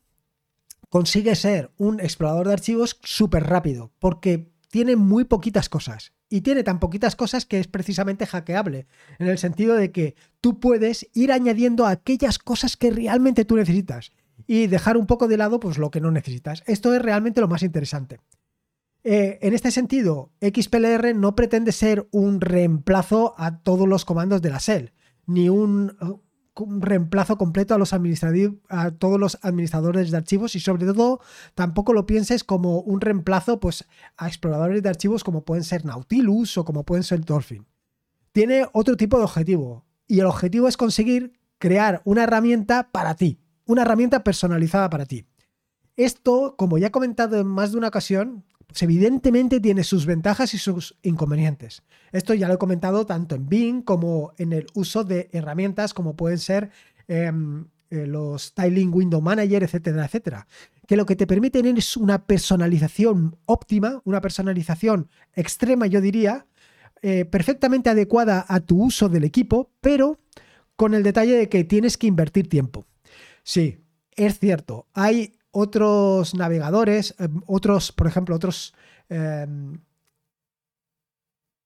consigue 0.89 1.35
ser 1.37 1.71
un 1.77 2.01
explorador 2.01 2.47
de 2.47 2.55
archivos 2.55 2.99
súper 3.03 3.45
rápido, 3.45 3.93
porque 3.99 4.51
tiene 4.71 4.97
muy 4.97 5.25
poquitas 5.25 5.69
cosas. 5.69 6.13
Y 6.31 6.43
tiene 6.43 6.63
tan 6.63 6.79
poquitas 6.79 7.17
cosas 7.17 7.47
que 7.47 7.59
es 7.59 7.69
precisamente 7.69 8.27
hackeable, 8.27 8.87
en 9.19 9.29
el 9.29 9.39
sentido 9.39 9.75
de 9.77 9.93
que 9.93 10.15
tú 10.43 10.61
puedes 10.61 11.09
ir 11.15 11.33
añadiendo 11.33 11.87
aquellas 11.87 12.39
cosas 12.39 12.77
que 12.77 12.91
realmente 12.91 13.47
tú 13.47 13.57
necesitas 13.57 14.13
y 14.47 14.67
dejar 14.67 14.97
un 14.97 15.07
poco 15.07 15.27
de 15.27 15.39
lado 15.39 15.59
pues, 15.59 15.79
lo 15.79 15.91
que 15.91 16.01
no 16.01 16.11
necesitas. 16.11 16.63
Esto 16.67 16.95
es 16.95 17.01
realmente 17.01 17.41
lo 17.41 17.49
más 17.49 17.63
interesante. 17.63 18.21
Eh, 19.11 19.39
en 19.41 19.55
este 19.55 19.71
sentido, 19.71 20.33
XPLR 20.43 21.15
no 21.17 21.35
pretende 21.35 21.73
ser 21.73 22.07
un 22.11 22.43
reemplazo 22.43 23.35
a 23.39 23.63
todos 23.63 23.89
los 23.89 24.05
comandos 24.05 24.43
de 24.43 24.51
la 24.51 24.59
shell, 24.59 24.93
ni 25.25 25.49
un, 25.49 25.97
un 26.55 26.83
reemplazo 26.83 27.39
completo 27.39 27.73
a 27.73 27.79
los 27.79 27.95
a 27.95 28.91
todos 28.91 29.19
los 29.19 29.39
administradores 29.41 30.11
de 30.11 30.17
archivos 30.19 30.55
y 30.57 30.61
sobre 30.61 30.85
todo 30.85 31.21
tampoco 31.55 31.95
lo 31.95 32.05
pienses 32.05 32.45
como 32.45 32.81
un 32.81 33.01
reemplazo 33.01 33.61
pues 33.61 33.87
a 34.19 34.29
exploradores 34.29 34.83
de 34.83 34.91
archivos 34.91 35.25
como 35.25 35.43
pueden 35.43 35.65
ser 35.65 35.87
Nautilus 35.87 36.59
o 36.59 36.67
como 36.67 36.85
pueden 36.85 37.03
ser 37.03 37.25
Dolphin. 37.25 37.67
Tiene 38.33 38.67
otro 38.75 38.99
tipo 38.99 39.17
de 39.17 39.25
objetivo 39.25 39.87
y 40.07 40.21
el 40.21 40.27
objetivo 40.27 40.69
es 40.69 40.77
conseguir 40.77 41.33
crear 41.57 42.03
una 42.05 42.25
herramienta 42.25 42.91
para 42.93 43.15
ti, 43.15 43.41
una 43.65 43.81
herramienta 43.81 44.23
personalizada 44.23 44.91
para 44.91 45.07
ti. 45.07 45.25
Esto, 45.97 46.57
como 46.59 46.77
ya 46.77 46.89
he 46.89 46.91
comentado 46.91 47.41
en 47.41 47.47
más 47.47 47.73
de 47.73 47.79
una 47.79 47.89
ocasión, 47.89 48.45
pues 48.69 48.83
evidentemente 48.83 49.61
tiene 49.61 49.83
sus 49.83 50.05
ventajas 50.05 50.53
y 50.53 50.59
sus 50.59 50.97
inconvenientes. 51.03 51.83
Esto 52.13 52.35
ya 52.35 52.49
lo 52.49 52.55
he 52.55 52.59
comentado 52.59 53.07
tanto 53.07 53.35
en 53.35 53.49
Bing 53.49 53.83
como 53.83 54.35
en 54.37 54.53
el 54.53 54.67
uso 54.75 55.05
de 55.05 55.31
herramientas 55.33 55.95
como 55.95 56.15
pueden 56.15 56.39
ser 56.39 56.71
em, 57.09 57.67
eh, 57.91 58.07
los 58.07 58.43
Styling 58.43 58.93
Window 58.93 59.23
Manager, 59.23 59.63
etcétera, 59.63 60.05
etcétera. 60.05 60.47
Que 60.87 60.97
lo 60.97 61.07
que 61.07 61.17
te 61.17 61.27
permiten 61.27 61.79
es 61.79 61.97
una 61.97 62.27
personalización 62.27 63.39
óptima, 63.47 64.03
una 64.05 64.21
personalización 64.21 65.09
extrema, 65.35 65.87
yo 65.87 66.03
diría, 66.03 66.47
eh, 67.01 67.25
perfectamente 67.25 67.89
adecuada 67.89 68.45
a 68.49 68.61
tu 68.61 68.83
uso 68.83 69.09
del 69.09 69.25
equipo, 69.25 69.71
pero 69.81 70.21
con 70.77 70.93
el 70.93 71.03
detalle 71.03 71.37
de 71.37 71.49
que 71.49 71.65
tienes 71.65 71.97
que 71.97 72.07
invertir 72.07 72.51
tiempo. 72.51 72.85
Sí, 73.43 73.79
es 74.15 74.39
cierto, 74.39 74.87
hay 74.93 75.38
otros 75.59 76.35
navegadores, 76.35 77.15
em, 77.19 77.41
otros, 77.47 77.93
por 77.93 78.07
ejemplo, 78.07 78.37
otros 78.37 78.75
em, 79.09 79.79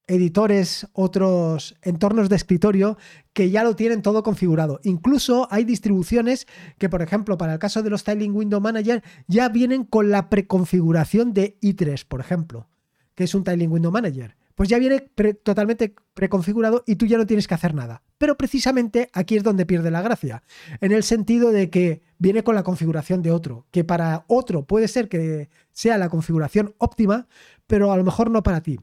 editores, 0.06 0.87
otros 0.92 1.76
entornos 1.82 2.28
de 2.28 2.37
escritorio 2.37 2.96
que 3.32 3.50
ya 3.50 3.64
lo 3.64 3.76
tienen 3.76 4.02
todo 4.02 4.22
configurado. 4.22 4.80
Incluso 4.84 5.49
hay 5.50 5.64
distribuciones 5.64 6.46
que, 6.78 6.88
por 6.88 7.02
ejemplo, 7.02 7.37
para 7.37 7.54
el 7.54 7.58
caso 7.58 7.82
de 7.82 7.90
los 7.90 8.00
Styling 8.00 8.34
Window 8.34 8.61
Manager, 8.61 9.02
ya 9.26 9.49
vienen 9.49 9.84
con 9.84 10.11
la 10.11 10.28
preconfiguración 10.30 11.32
de 11.32 11.58
i3, 11.61 12.04
por 12.06 12.20
ejemplo, 12.20 12.68
que 13.14 13.25
es 13.25 13.34
un 13.34 13.44
Tiling 13.44 13.70
Window 13.70 13.92
Manager 13.92 14.37
pues 14.54 14.68
ya 14.68 14.78
viene 14.78 15.00
totalmente 15.42 15.94
preconfigurado 16.14 16.85
y 16.87 16.97
tú 16.97 17.06
ya 17.06 17.18
no 17.18 17.26
tienes 17.26 17.49
que 17.49 17.54
hacer 17.54 17.75
nada. 17.75 18.02
Pero 18.18 18.37
precisamente 18.37 19.09
aquí 19.12 19.37
es 19.37 19.42
donde 19.42 19.66
pierde 19.66 19.90
la 19.90 20.02
gracia, 20.02 20.42
en 20.80 20.92
el 20.92 21.02
sentido 21.02 21.50
de 21.50 21.71
que 21.71 22.02
viene 22.18 22.44
con 22.44 22.54
la 22.54 22.62
configuración 22.62 23.23
de 23.23 23.32
otro, 23.32 23.66
que 23.71 23.85
para 23.85 24.25
otro 24.28 24.64
puede 24.66 24.88
ser 24.88 25.09
que 25.09 25.49
sea 25.73 25.99
la 25.99 26.09
configuración 26.09 26.75
óptima, 26.78 27.26
pero 27.66 27.92
a 27.92 27.97
lo 27.97 28.04
mejor 28.04 28.30
no 28.30 28.42
para 28.42 28.62
ti. 28.62 28.78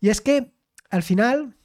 Y 0.00 0.10
es 0.10 0.20
que 0.20 0.52
al 0.90 1.02
final 1.02 1.56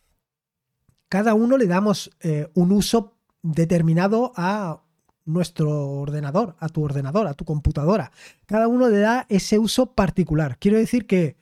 cada 1.10 1.34
uno 1.34 1.58
le 1.58 1.68
damos 1.68 2.12
eh, 2.22 2.48
un 2.54 2.72
uso 2.72 3.18
determinado 3.42 4.32
a 4.36 4.84
nuestro 5.26 5.90
ordenador, 5.90 6.56
a 6.60 6.70
tu 6.70 6.84
ordenador, 6.84 7.28
a 7.28 7.34
tu 7.34 7.46
computadora. 7.46 8.12
Cada 8.46 8.68
uno 8.68 8.90
le 8.90 9.00
da 9.00 9.26
ese 9.30 9.60
uso 9.60 9.94
particular. 9.94 10.58
Quiero 10.58 10.78
decir 10.78 11.08
que 11.08 11.38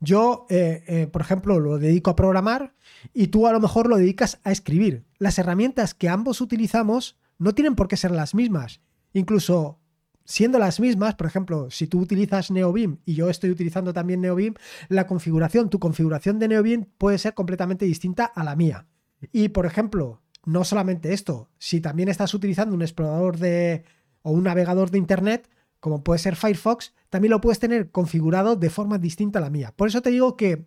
yo, 0.00 0.46
eh, 0.48 0.82
eh, 0.86 1.06
por 1.06 1.20
ejemplo, 1.20 1.60
lo 1.60 1.78
dedico 1.78 2.10
a 2.10 2.16
programar 2.16 2.74
y 3.12 3.28
tú 3.28 3.46
a 3.46 3.52
lo 3.52 3.60
mejor 3.60 3.88
lo 3.88 3.96
dedicas 3.96 4.40
a 4.44 4.50
escribir. 4.50 5.04
Las 5.18 5.38
herramientas 5.38 5.94
que 5.94 6.08
ambos 6.08 6.40
utilizamos 6.40 7.18
no 7.38 7.54
tienen 7.54 7.74
por 7.74 7.86
qué 7.86 7.96
ser 7.96 8.10
las 8.10 8.34
mismas. 8.34 8.80
Incluso 9.12 9.78
siendo 10.24 10.58
las 10.58 10.80
mismas, 10.80 11.16
por 11.16 11.26
ejemplo, 11.26 11.70
si 11.70 11.86
tú 11.86 12.00
utilizas 12.00 12.50
NeoBeam 12.50 12.98
y 13.04 13.14
yo 13.14 13.28
estoy 13.28 13.50
utilizando 13.50 13.92
también 13.92 14.20
NeoBeam, 14.20 14.54
la 14.88 15.06
configuración, 15.06 15.68
tu 15.68 15.78
configuración 15.78 16.38
de 16.38 16.48
NeoBeam 16.48 16.86
puede 16.96 17.18
ser 17.18 17.34
completamente 17.34 17.84
distinta 17.84 18.24
a 18.24 18.42
la 18.42 18.56
mía. 18.56 18.86
Y, 19.32 19.48
por 19.48 19.66
ejemplo, 19.66 20.22
no 20.44 20.64
solamente 20.64 21.12
esto, 21.12 21.50
si 21.58 21.80
también 21.80 22.08
estás 22.08 22.32
utilizando 22.32 22.74
un 22.74 22.82
explorador 22.82 23.38
de 23.38 23.84
o 24.22 24.30
un 24.30 24.44
navegador 24.44 24.90
de 24.90 24.98
Internet, 24.98 25.48
como 25.80 26.04
puede 26.04 26.18
ser 26.18 26.36
Firefox, 26.36 26.94
también 27.08 27.30
lo 27.30 27.40
puedes 27.40 27.58
tener 27.58 27.90
configurado 27.90 28.56
de 28.56 28.70
forma 28.70 28.98
distinta 28.98 29.38
a 29.38 29.42
la 29.42 29.50
mía. 29.50 29.72
Por 29.74 29.88
eso 29.88 30.02
te 30.02 30.10
digo 30.10 30.36
que 30.36 30.66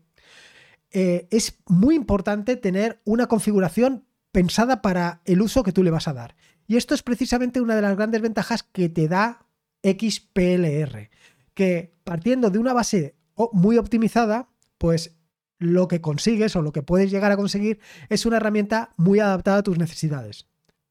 eh, 0.91 1.27
es 1.31 1.59
muy 1.67 1.95
importante 1.95 2.55
tener 2.55 3.01
una 3.05 3.27
configuración 3.27 4.05
pensada 4.31 4.81
para 4.81 5.21
el 5.25 5.41
uso 5.41 5.63
que 5.63 5.71
tú 5.71 5.83
le 5.83 5.91
vas 5.91 6.07
a 6.07 6.13
dar. 6.13 6.35
Y 6.67 6.77
esto 6.77 6.93
es 6.95 7.03
precisamente 7.03 7.61
una 7.61 7.75
de 7.75 7.81
las 7.81 7.95
grandes 7.95 8.21
ventajas 8.21 8.63
que 8.63 8.89
te 8.89 9.07
da 9.07 9.45
XPLR, 9.83 11.09
que 11.53 11.93
partiendo 12.03 12.49
de 12.49 12.59
una 12.59 12.73
base 12.73 13.15
muy 13.51 13.77
optimizada, 13.77 14.49
pues 14.77 15.15
lo 15.59 15.87
que 15.87 16.01
consigues 16.01 16.55
o 16.55 16.61
lo 16.61 16.71
que 16.71 16.83
puedes 16.83 17.11
llegar 17.11 17.31
a 17.31 17.37
conseguir 17.37 17.79
es 18.09 18.25
una 18.25 18.37
herramienta 18.37 18.93
muy 18.97 19.19
adaptada 19.19 19.57
a 19.57 19.63
tus 19.63 19.77
necesidades. 19.77 20.47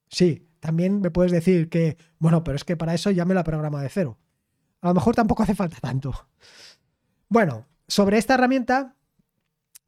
Sí, 0.08 0.48
también 0.62 1.00
me 1.00 1.10
puedes 1.10 1.32
decir 1.32 1.68
que, 1.68 1.96
bueno, 2.20 2.44
pero 2.44 2.54
es 2.54 2.62
que 2.62 2.76
para 2.76 2.94
eso 2.94 3.10
ya 3.10 3.24
me 3.24 3.34
la 3.34 3.42
programa 3.42 3.82
de 3.82 3.88
cero. 3.88 4.16
A 4.80 4.88
lo 4.88 4.94
mejor 4.94 5.16
tampoco 5.16 5.42
hace 5.42 5.56
falta 5.56 5.76
tanto. 5.80 6.28
Bueno, 7.28 7.66
sobre 7.88 8.16
esta 8.16 8.34
herramienta, 8.34 8.94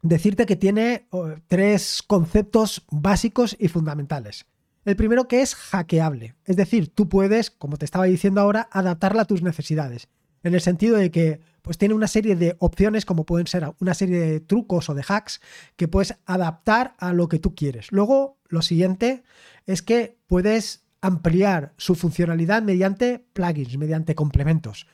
decirte 0.03 0.47
que 0.47 0.57
tiene 0.57 1.07
tres 1.47 2.03
conceptos 2.05 2.85
básicos 2.91 3.57
y 3.61 3.69
fundamentales. 3.69 4.47
El 4.85 4.97
primero 4.97 5.29
que 5.29 5.43
es 5.43 5.55
hackeable, 5.55 6.35
es 6.45 6.57
decir, 6.57 6.93
tú 6.93 7.09
puedes, 7.09 7.53
como 7.53 7.77
te 7.77 7.85
estaba 7.85 8.07
diciendo 8.07 8.41
ahora, 8.41 8.69
adaptarla 8.73 9.23
a 9.23 9.27
tus 9.27 9.43
necesidades, 9.43 10.09
en 10.43 10.55
el 10.55 10.61
sentido 10.61 10.97
de 10.97 11.13
que 11.13 11.41
pues 11.65 11.79
tiene 11.79 11.95
una 11.95 12.09
serie 12.09 12.37
de 12.37 12.57
opciones 12.59 13.07
como 13.07 13.25
pueden 13.25 13.47
ser 13.47 13.73
una 13.81 13.95
serie 13.95 14.21
de 14.21 14.41
trucos 14.41 14.91
o 14.91 14.95
de 14.95 15.03
hacks 15.09 15.41
que 15.77 15.89
puedes 15.89 16.15
adaptar 16.27 16.95
a 16.99 17.15
lo 17.15 17.27
que 17.31 17.39
tú 17.39 17.55
quieres. 17.55 17.91
Luego, 17.91 18.37
lo 18.49 18.61
siguiente 18.61 19.25
es 19.65 19.81
que 19.81 20.19
puedes 20.27 20.85
ampliar 21.01 21.73
su 21.79 21.95
funcionalidad 21.95 22.63
mediante 22.63 23.25
plugins, 23.33 23.79
mediante 23.79 24.15
complementos. 24.15 24.87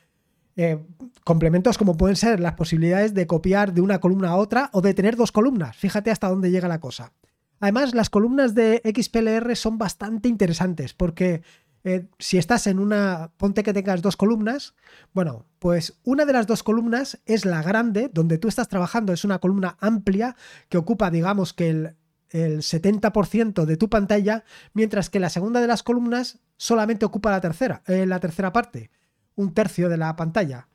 Eh, 0.55 0.79
complementos 1.25 1.77
como 1.77 1.97
pueden 1.97 2.15
ser 2.15 2.39
las 2.39 2.53
posibilidades 2.53 3.13
de 3.13 3.27
copiar 3.27 3.73
de 3.73 3.81
una 3.81 3.99
columna 3.99 4.29
a 4.29 4.37
otra 4.37 4.69
o 4.71 4.79
de 4.79 4.93
tener 4.93 5.17
dos 5.17 5.33
columnas. 5.33 5.75
Fíjate 5.75 6.09
hasta 6.09 6.29
dónde 6.29 6.51
llega 6.51 6.69
la 6.69 6.79
cosa. 6.79 7.11
Además, 7.59 7.93
las 7.93 8.09
columnas 8.09 8.55
de 8.55 8.81
XPLR 8.85 9.57
son 9.57 9.77
bastante 9.77 10.29
interesantes 10.29 10.93
porque 10.93 11.41
eh, 11.83 12.07
si 12.19 12.37
estás 12.37 12.67
en 12.67 12.79
una, 12.79 13.31
ponte 13.37 13.63
que 13.63 13.73
tengas 13.73 14.01
dos 14.01 14.15
columnas, 14.17 14.75
bueno, 15.13 15.45
pues 15.59 15.99
una 16.03 16.25
de 16.25 16.33
las 16.33 16.47
dos 16.47 16.63
columnas 16.63 17.19
es 17.25 17.45
la 17.45 17.63
grande, 17.63 18.09
donde 18.13 18.37
tú 18.37 18.47
estás 18.47 18.67
trabajando, 18.67 19.13
es 19.13 19.23
una 19.23 19.39
columna 19.39 19.77
amplia 19.79 20.35
que 20.69 20.77
ocupa, 20.77 21.09
digamos 21.09 21.53
que 21.53 21.69
el, 21.69 21.95
70% 22.33 23.65
de 23.65 23.75
tu 23.75 23.89
pantalla, 23.89 24.45
mientras 24.73 25.09
que 25.09 25.19
la 25.19 25.29
segunda 25.29 25.59
de 25.59 25.67
las 25.67 25.83
columnas 25.83 26.39
solamente 26.55 27.03
ocupa 27.03 27.29
la 27.29 27.41
tercera, 27.41 27.83
eh, 27.87 28.05
la 28.05 28.21
tercera 28.21 28.53
parte, 28.53 28.89
un 29.35 29.53
tercio 29.53 29.89
de 29.89 29.97
la 29.97 30.15
pantalla. 30.15 30.69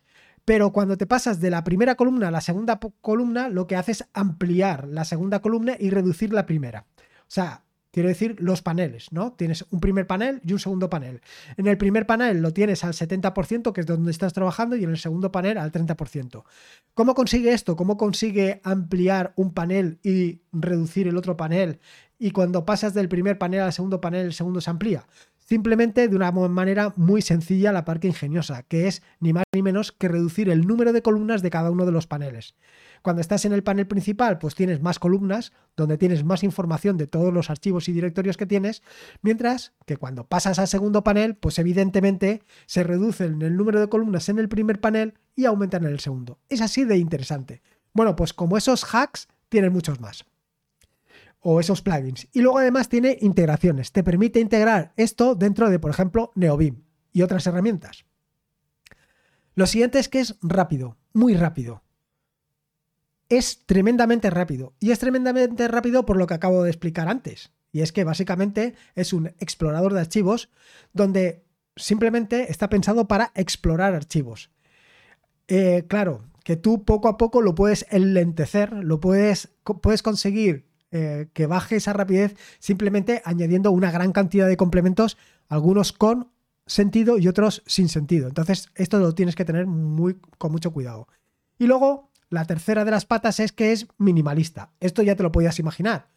Pero 0.44 0.70
cuando 0.70 0.98
te 0.98 1.06
pasas 1.06 1.40
de 1.40 1.48
la 1.48 1.64
primera 1.64 1.94
columna 1.94 2.28
a 2.28 2.30
la 2.30 2.42
segunda 2.42 2.78
columna, 3.00 3.48
lo 3.48 3.66
que 3.66 3.74
hace 3.74 3.92
es 3.92 4.04
ampliar 4.12 4.86
la 4.86 5.06
segunda 5.06 5.40
columna 5.40 5.76
y 5.78 5.88
reducir 5.88 6.30
la 6.32 6.44
primera. 6.44 6.84
O 7.22 7.30
sea, 7.30 7.64
Quiero 7.96 8.10
decir, 8.10 8.36
los 8.40 8.60
paneles, 8.60 9.10
¿no? 9.10 9.32
Tienes 9.32 9.64
un 9.70 9.80
primer 9.80 10.06
panel 10.06 10.42
y 10.44 10.52
un 10.52 10.58
segundo 10.58 10.90
panel. 10.90 11.22
En 11.56 11.66
el 11.66 11.78
primer 11.78 12.04
panel 12.06 12.42
lo 12.42 12.52
tienes 12.52 12.84
al 12.84 12.92
70%, 12.92 13.72
que 13.72 13.80
es 13.80 13.86
donde 13.86 14.10
estás 14.10 14.34
trabajando, 14.34 14.76
y 14.76 14.84
en 14.84 14.90
el 14.90 14.98
segundo 14.98 15.32
panel 15.32 15.56
al 15.56 15.72
30%. 15.72 16.44
¿Cómo 16.92 17.14
consigue 17.14 17.54
esto? 17.54 17.74
¿Cómo 17.74 17.96
consigue 17.96 18.60
ampliar 18.64 19.32
un 19.36 19.54
panel 19.54 19.98
y 20.02 20.42
reducir 20.52 21.08
el 21.08 21.16
otro 21.16 21.38
panel? 21.38 21.80
Y 22.18 22.32
cuando 22.32 22.66
pasas 22.66 22.92
del 22.92 23.08
primer 23.08 23.38
panel 23.38 23.60
al 23.60 23.72
segundo 23.72 23.98
panel, 23.98 24.26
el 24.26 24.34
segundo 24.34 24.60
se 24.60 24.68
amplía. 24.68 25.06
Simplemente 25.38 26.06
de 26.06 26.16
una 26.16 26.30
manera 26.32 26.92
muy 26.96 27.22
sencilla, 27.22 27.72
la 27.72 27.86
parte 27.86 28.08
ingeniosa, 28.08 28.62
que 28.64 28.88
es 28.88 29.02
ni 29.20 29.32
más 29.32 29.44
ni 29.54 29.62
menos 29.62 29.92
que 29.92 30.08
reducir 30.08 30.50
el 30.50 30.66
número 30.66 30.92
de 30.92 31.00
columnas 31.00 31.40
de 31.40 31.48
cada 31.48 31.70
uno 31.70 31.86
de 31.86 31.92
los 31.92 32.06
paneles. 32.06 32.56
Cuando 33.06 33.20
estás 33.20 33.44
en 33.44 33.52
el 33.52 33.62
panel 33.62 33.86
principal, 33.86 34.38
pues 34.38 34.56
tienes 34.56 34.82
más 34.82 34.98
columnas, 34.98 35.52
donde 35.76 35.96
tienes 35.96 36.24
más 36.24 36.42
información 36.42 36.96
de 36.96 37.06
todos 37.06 37.32
los 37.32 37.50
archivos 37.50 37.88
y 37.88 37.92
directorios 37.92 38.36
que 38.36 38.46
tienes, 38.46 38.82
mientras 39.22 39.74
que 39.86 39.96
cuando 39.96 40.26
pasas 40.26 40.58
al 40.58 40.66
segundo 40.66 41.04
panel, 41.04 41.36
pues 41.36 41.60
evidentemente 41.60 42.42
se 42.66 42.82
reducen 42.82 43.40
el 43.42 43.56
número 43.56 43.78
de 43.78 43.88
columnas 43.88 44.28
en 44.28 44.40
el 44.40 44.48
primer 44.48 44.80
panel 44.80 45.14
y 45.36 45.44
aumentan 45.44 45.84
en 45.84 45.92
el 45.92 46.00
segundo. 46.00 46.40
Es 46.48 46.60
así 46.60 46.82
de 46.82 46.98
interesante. 46.98 47.62
Bueno, 47.92 48.16
pues 48.16 48.32
como 48.32 48.56
esos 48.56 48.82
hacks, 48.92 49.28
tienes 49.48 49.70
muchos 49.70 50.00
más 50.00 50.26
o 51.38 51.60
esos 51.60 51.82
plugins. 51.82 52.26
Y 52.32 52.40
luego 52.40 52.58
además 52.58 52.88
tiene 52.88 53.18
integraciones. 53.20 53.92
Te 53.92 54.02
permite 54.02 54.40
integrar 54.40 54.94
esto 54.96 55.36
dentro 55.36 55.70
de, 55.70 55.78
por 55.78 55.92
ejemplo, 55.92 56.32
NeoBeam 56.34 56.82
y 57.12 57.22
otras 57.22 57.46
herramientas. 57.46 58.04
Lo 59.54 59.66
siguiente 59.66 60.00
es 60.00 60.08
que 60.08 60.18
es 60.18 60.34
rápido, 60.42 60.96
muy 61.12 61.36
rápido. 61.36 61.85
Es 63.28 63.66
tremendamente 63.66 64.30
rápido. 64.30 64.74
Y 64.80 64.90
es 64.90 64.98
tremendamente 64.98 65.68
rápido 65.68 66.06
por 66.06 66.16
lo 66.16 66.26
que 66.26 66.34
acabo 66.34 66.62
de 66.62 66.70
explicar 66.70 67.08
antes. 67.08 67.50
Y 67.72 67.80
es 67.80 67.92
que 67.92 68.04
básicamente 68.04 68.74
es 68.94 69.12
un 69.12 69.28
explorador 69.38 69.92
de 69.92 70.00
archivos 70.00 70.48
donde 70.92 71.44
simplemente 71.76 72.50
está 72.50 72.68
pensado 72.68 73.06
para 73.06 73.32
explorar 73.34 73.94
archivos. 73.94 74.50
Eh, 75.48 75.84
claro, 75.88 76.24
que 76.42 76.56
tú 76.56 76.84
poco 76.84 77.08
a 77.08 77.16
poco 77.16 77.42
lo 77.42 77.54
puedes 77.54 77.86
enlentecer, 77.90 78.72
lo 78.72 79.00
puedes, 79.00 79.48
puedes 79.82 80.02
conseguir 80.02 80.66
eh, 80.92 81.28
que 81.32 81.46
baje 81.46 81.76
esa 81.76 81.92
rapidez 81.92 82.36
simplemente 82.60 83.20
añadiendo 83.24 83.72
una 83.72 83.90
gran 83.90 84.12
cantidad 84.12 84.46
de 84.46 84.56
complementos, 84.56 85.18
algunos 85.48 85.92
con 85.92 86.30
sentido 86.66 87.18
y 87.18 87.28
otros 87.28 87.62
sin 87.66 87.88
sentido. 87.88 88.28
Entonces, 88.28 88.70
esto 88.74 88.98
lo 88.98 89.12
tienes 89.12 89.34
que 89.34 89.44
tener 89.44 89.66
muy, 89.66 90.16
con 90.38 90.52
mucho 90.52 90.72
cuidado. 90.72 91.08
Y 91.58 91.66
luego, 91.66 92.10
la 92.30 92.44
tercera 92.44 92.84
de 92.84 92.90
las 92.90 93.06
patas 93.06 93.40
es 93.40 93.52
que 93.52 93.72
es 93.72 93.86
minimalista. 93.98 94.72
Esto 94.80 95.02
ya 95.02 95.16
te 95.16 95.22
lo 95.22 95.32
podías 95.32 95.58
imaginar. 95.58 96.08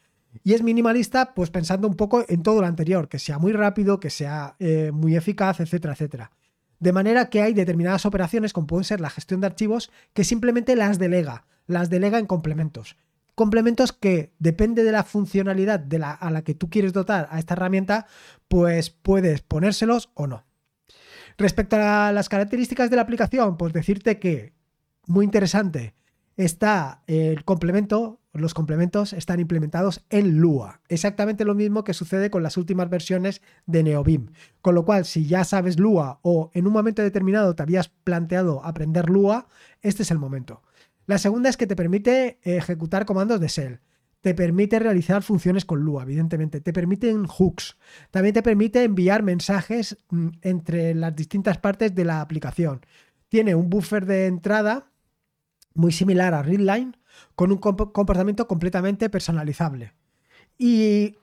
Y 0.43 0.53
es 0.53 0.61
minimalista, 0.61 1.33
pues 1.33 1.49
pensando 1.49 1.87
un 1.87 1.95
poco 1.95 2.23
en 2.27 2.43
todo 2.43 2.61
lo 2.61 2.67
anterior, 2.67 3.09
que 3.09 3.19
sea 3.19 3.39
muy 3.39 3.51
rápido, 3.51 3.99
que 3.99 4.09
sea 4.09 4.55
eh, 4.59 4.91
muy 4.93 5.15
eficaz, 5.15 5.59
etcétera, 5.59 5.93
etcétera. 5.93 6.31
De 6.79 6.93
manera 6.93 7.29
que 7.29 7.41
hay 7.41 7.53
determinadas 7.53 8.05
operaciones, 8.05 8.53
como 8.53 8.67
pueden 8.67 8.85
ser 8.85 9.01
la 9.01 9.09
gestión 9.09 9.41
de 9.41 9.47
archivos, 9.47 9.91
que 10.13 10.23
simplemente 10.23 10.75
las 10.75 10.97
delega, 10.97 11.45
las 11.67 11.89
delega 11.89 12.19
en 12.19 12.25
complementos. 12.25 12.95
Complementos 13.35 13.91
que, 13.91 14.33
depende 14.39 14.83
de 14.83 14.91
la 14.91 15.03
funcionalidad 15.03 15.79
de 15.79 16.03
a 16.03 16.31
la 16.31 16.43
que 16.43 16.55
tú 16.55 16.69
quieres 16.69 16.93
dotar 16.93 17.27
a 17.31 17.39
esta 17.39 17.53
herramienta, 17.53 18.07
pues 18.47 18.89
puedes 18.89 19.41
ponérselos 19.41 20.09
o 20.13 20.27
no. 20.27 20.45
Respecto 21.37 21.77
a 21.77 22.11
las 22.11 22.27
características 22.29 22.89
de 22.89 22.97
la 22.97 23.01
aplicación, 23.03 23.57
pues 23.57 23.73
decirte 23.73 24.19
que, 24.19 24.53
muy 25.09 25.25
interesante, 25.25 25.95
está 26.37 27.03
el 27.07 27.43
complemento, 27.43 28.21
los 28.31 28.53
complementos 28.53 29.11
están 29.13 29.39
implementados 29.39 30.05
en 30.09 30.37
Lua. 30.37 30.81
Exactamente 30.87 31.43
lo 31.43 31.55
mismo 31.55 31.83
que 31.83 31.93
sucede 31.93 32.29
con 32.29 32.43
las 32.43 32.57
últimas 32.57 32.89
versiones 32.89 33.41
de 33.65 33.83
NeoBeam. 33.83 34.31
Con 34.61 34.75
lo 34.75 34.85
cual, 34.85 35.05
si 35.05 35.25
ya 35.25 35.43
sabes 35.43 35.79
Lua 35.79 36.19
o 36.21 36.51
en 36.53 36.67
un 36.67 36.73
momento 36.73 37.01
determinado 37.01 37.55
te 37.55 37.63
habías 37.63 37.89
planteado 37.89 38.63
aprender 38.63 39.09
Lua, 39.09 39.47
este 39.81 40.03
es 40.03 40.11
el 40.11 40.19
momento. 40.19 40.61
La 41.07 41.17
segunda 41.17 41.49
es 41.49 41.57
que 41.57 41.67
te 41.67 41.75
permite 41.75 42.39
ejecutar 42.43 43.05
comandos 43.05 43.39
de 43.39 43.47
shell. 43.47 43.79
Te 44.21 44.35
permite 44.35 44.79
realizar 44.79 45.23
funciones 45.23 45.65
con 45.65 45.79
Lua, 45.79 46.03
evidentemente. 46.03 46.61
Te 46.61 46.71
permiten 46.71 47.25
hooks. 47.25 47.77
También 48.11 48.33
te 48.33 48.43
permite 48.43 48.83
enviar 48.83 49.23
mensajes 49.23 49.97
mm, 50.09 50.27
entre 50.41 50.93
las 50.93 51.15
distintas 51.15 51.57
partes 51.57 51.95
de 51.95 52.05
la 52.05 52.21
aplicación. 52.21 52.81
Tiene 53.27 53.55
un 53.55 53.69
buffer 53.69 54.05
de 54.05 54.27
entrada 54.27 54.88
muy 55.73 55.91
similar 55.91 56.33
a 56.33 56.41
Readline, 56.43 56.97
con 57.35 57.51
un 57.51 57.57
comportamiento 57.57 58.47
completamente 58.47 59.09
personalizable. 59.09 59.93
Y 60.57 61.15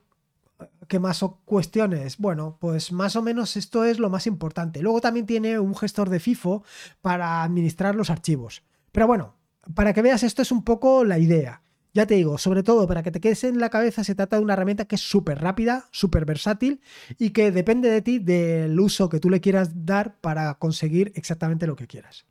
¿Qué 0.88 1.00
más 1.00 1.22
cuestiones? 1.44 2.16
Bueno, 2.18 2.58
pues 2.60 2.92
más 2.92 3.16
o 3.16 3.22
menos 3.22 3.56
esto 3.56 3.84
es 3.84 3.98
lo 3.98 4.08
más 4.08 4.26
importante. 4.26 4.80
Luego 4.80 5.00
también 5.00 5.26
tiene 5.26 5.58
un 5.58 5.74
gestor 5.74 6.10
de 6.10 6.20
FIFO 6.20 6.62
para 7.02 7.42
administrar 7.42 7.94
los 7.96 8.08
archivos. 8.08 8.62
Pero 8.92 9.06
bueno, 9.06 9.34
para 9.74 9.92
que 9.92 10.02
veas 10.02 10.22
esto 10.22 10.42
es 10.42 10.52
un 10.52 10.62
poco 10.62 11.04
la 11.04 11.18
idea. 11.18 11.62
Ya 11.92 12.06
te 12.06 12.14
digo, 12.14 12.38
sobre 12.38 12.62
todo 12.62 12.86
para 12.86 13.02
que 13.02 13.10
te 13.10 13.20
quedes 13.20 13.42
en 13.44 13.58
la 13.58 13.70
cabeza, 13.70 14.04
se 14.04 14.14
trata 14.14 14.36
de 14.36 14.42
una 14.42 14.52
herramienta 14.52 14.84
que 14.84 14.94
es 14.94 15.00
súper 15.00 15.40
rápida, 15.40 15.88
súper 15.90 16.24
versátil 16.24 16.80
y 17.18 17.30
que 17.30 17.50
depende 17.50 17.90
de 17.90 18.02
ti, 18.02 18.18
del 18.18 18.78
uso 18.78 19.08
que 19.08 19.18
tú 19.18 19.28
le 19.28 19.40
quieras 19.40 19.86
dar 19.86 20.20
para 20.20 20.54
conseguir 20.54 21.10
exactamente 21.16 21.66
lo 21.66 21.74
que 21.74 21.86
quieras. 21.86 22.26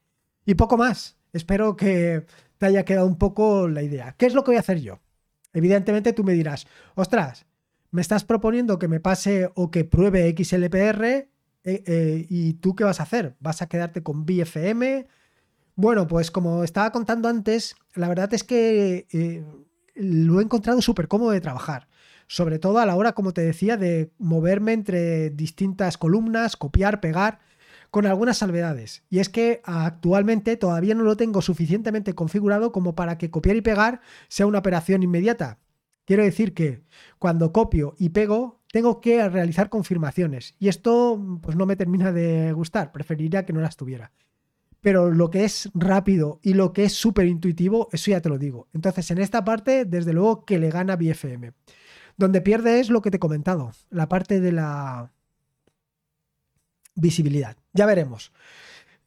Y 0.45 0.53
poco 0.55 0.77
más. 0.77 1.17
Espero 1.35 1.75
que 1.75 2.25
te 2.57 2.65
haya 2.65 2.85
quedado 2.85 3.07
un 3.07 3.17
poco 3.17 3.67
la 3.67 3.83
idea. 3.83 4.15
¿Qué 4.17 4.25
es 4.25 4.33
lo 4.33 4.45
que 4.45 4.51
voy 4.51 4.55
a 4.55 4.61
hacer 4.61 4.79
yo? 4.79 5.01
Evidentemente 5.51 6.13
tú 6.13 6.23
me 6.23 6.31
dirás, 6.31 6.65
ostras, 6.95 7.45
me 7.91 7.99
estás 7.99 8.23
proponiendo 8.23 8.79
que 8.79 8.87
me 8.87 9.01
pase 9.01 9.49
o 9.53 9.69
que 9.69 9.83
pruebe 9.83 10.33
XLPR 10.33 11.03
eh, 11.03 11.27
eh, 11.65 12.25
y 12.29 12.53
tú 12.53 12.73
qué 12.73 12.85
vas 12.85 13.01
a 13.01 13.03
hacer? 13.03 13.35
¿Vas 13.41 13.61
a 13.61 13.67
quedarte 13.67 14.01
con 14.01 14.25
BFM? 14.25 15.07
Bueno, 15.75 16.07
pues 16.07 16.31
como 16.31 16.63
estaba 16.63 16.93
contando 16.93 17.27
antes, 17.27 17.75
la 17.95 18.07
verdad 18.07 18.33
es 18.33 18.45
que 18.45 19.05
eh, 19.11 19.43
lo 19.93 20.39
he 20.39 20.43
encontrado 20.43 20.81
súper 20.81 21.09
cómodo 21.09 21.31
de 21.31 21.41
trabajar. 21.41 21.89
Sobre 22.27 22.59
todo 22.59 22.79
a 22.79 22.85
la 22.85 22.95
hora, 22.95 23.11
como 23.11 23.33
te 23.33 23.41
decía, 23.41 23.75
de 23.75 24.09
moverme 24.19 24.71
entre 24.71 25.31
distintas 25.31 25.97
columnas, 25.97 26.55
copiar, 26.55 27.01
pegar 27.01 27.39
con 27.91 28.05
algunas 28.05 28.37
salvedades. 28.37 29.03
Y 29.09 29.19
es 29.19 29.29
que 29.29 29.61
actualmente 29.63 30.57
todavía 30.57 30.95
no 30.95 31.03
lo 31.03 31.17
tengo 31.17 31.41
suficientemente 31.41 32.13
configurado 32.13 32.71
como 32.71 32.95
para 32.95 33.17
que 33.17 33.31
copiar 33.31 33.55
y 33.55 33.61
pegar 33.61 34.01
sea 34.27 34.47
una 34.47 34.59
operación 34.59 35.03
inmediata. 35.03 35.59
Quiero 36.05 36.23
decir 36.23 36.53
que 36.53 36.83
cuando 37.17 37.51
copio 37.51 37.95
y 37.97 38.09
pego 38.09 38.61
tengo 38.71 39.01
que 39.01 39.27
realizar 39.29 39.69
confirmaciones 39.69 40.55
y 40.59 40.67
esto 40.67 41.39
pues 41.41 41.55
no 41.55 41.65
me 41.65 41.75
termina 41.75 42.11
de 42.11 42.51
gustar, 42.53 42.91
preferiría 42.91 43.45
que 43.45 43.53
no 43.53 43.61
las 43.61 43.77
tuviera. 43.77 44.11
Pero 44.81 45.09
lo 45.09 45.31
que 45.31 45.45
es 45.45 45.71
rápido 45.73 46.39
y 46.43 46.53
lo 46.53 46.71
que 46.71 46.83
es 46.83 46.93
súper 46.93 47.25
intuitivo, 47.25 47.89
eso 47.91 48.11
ya 48.11 48.21
te 48.21 48.29
lo 48.29 48.37
digo. 48.37 48.67
Entonces 48.71 49.09
en 49.09 49.17
esta 49.17 49.43
parte, 49.43 49.85
desde 49.85 50.13
luego 50.13 50.45
que 50.45 50.59
le 50.59 50.69
gana 50.69 50.95
BFM. 50.95 51.53
Donde 52.17 52.41
pierde 52.41 52.79
es 52.79 52.89
lo 52.89 53.01
que 53.01 53.09
te 53.09 53.17
he 53.17 53.19
comentado, 53.19 53.71
la 53.89 54.07
parte 54.07 54.39
de 54.39 54.51
la, 54.51 55.11
visibilidad. 56.95 57.57
Ya 57.73 57.85
veremos. 57.85 58.31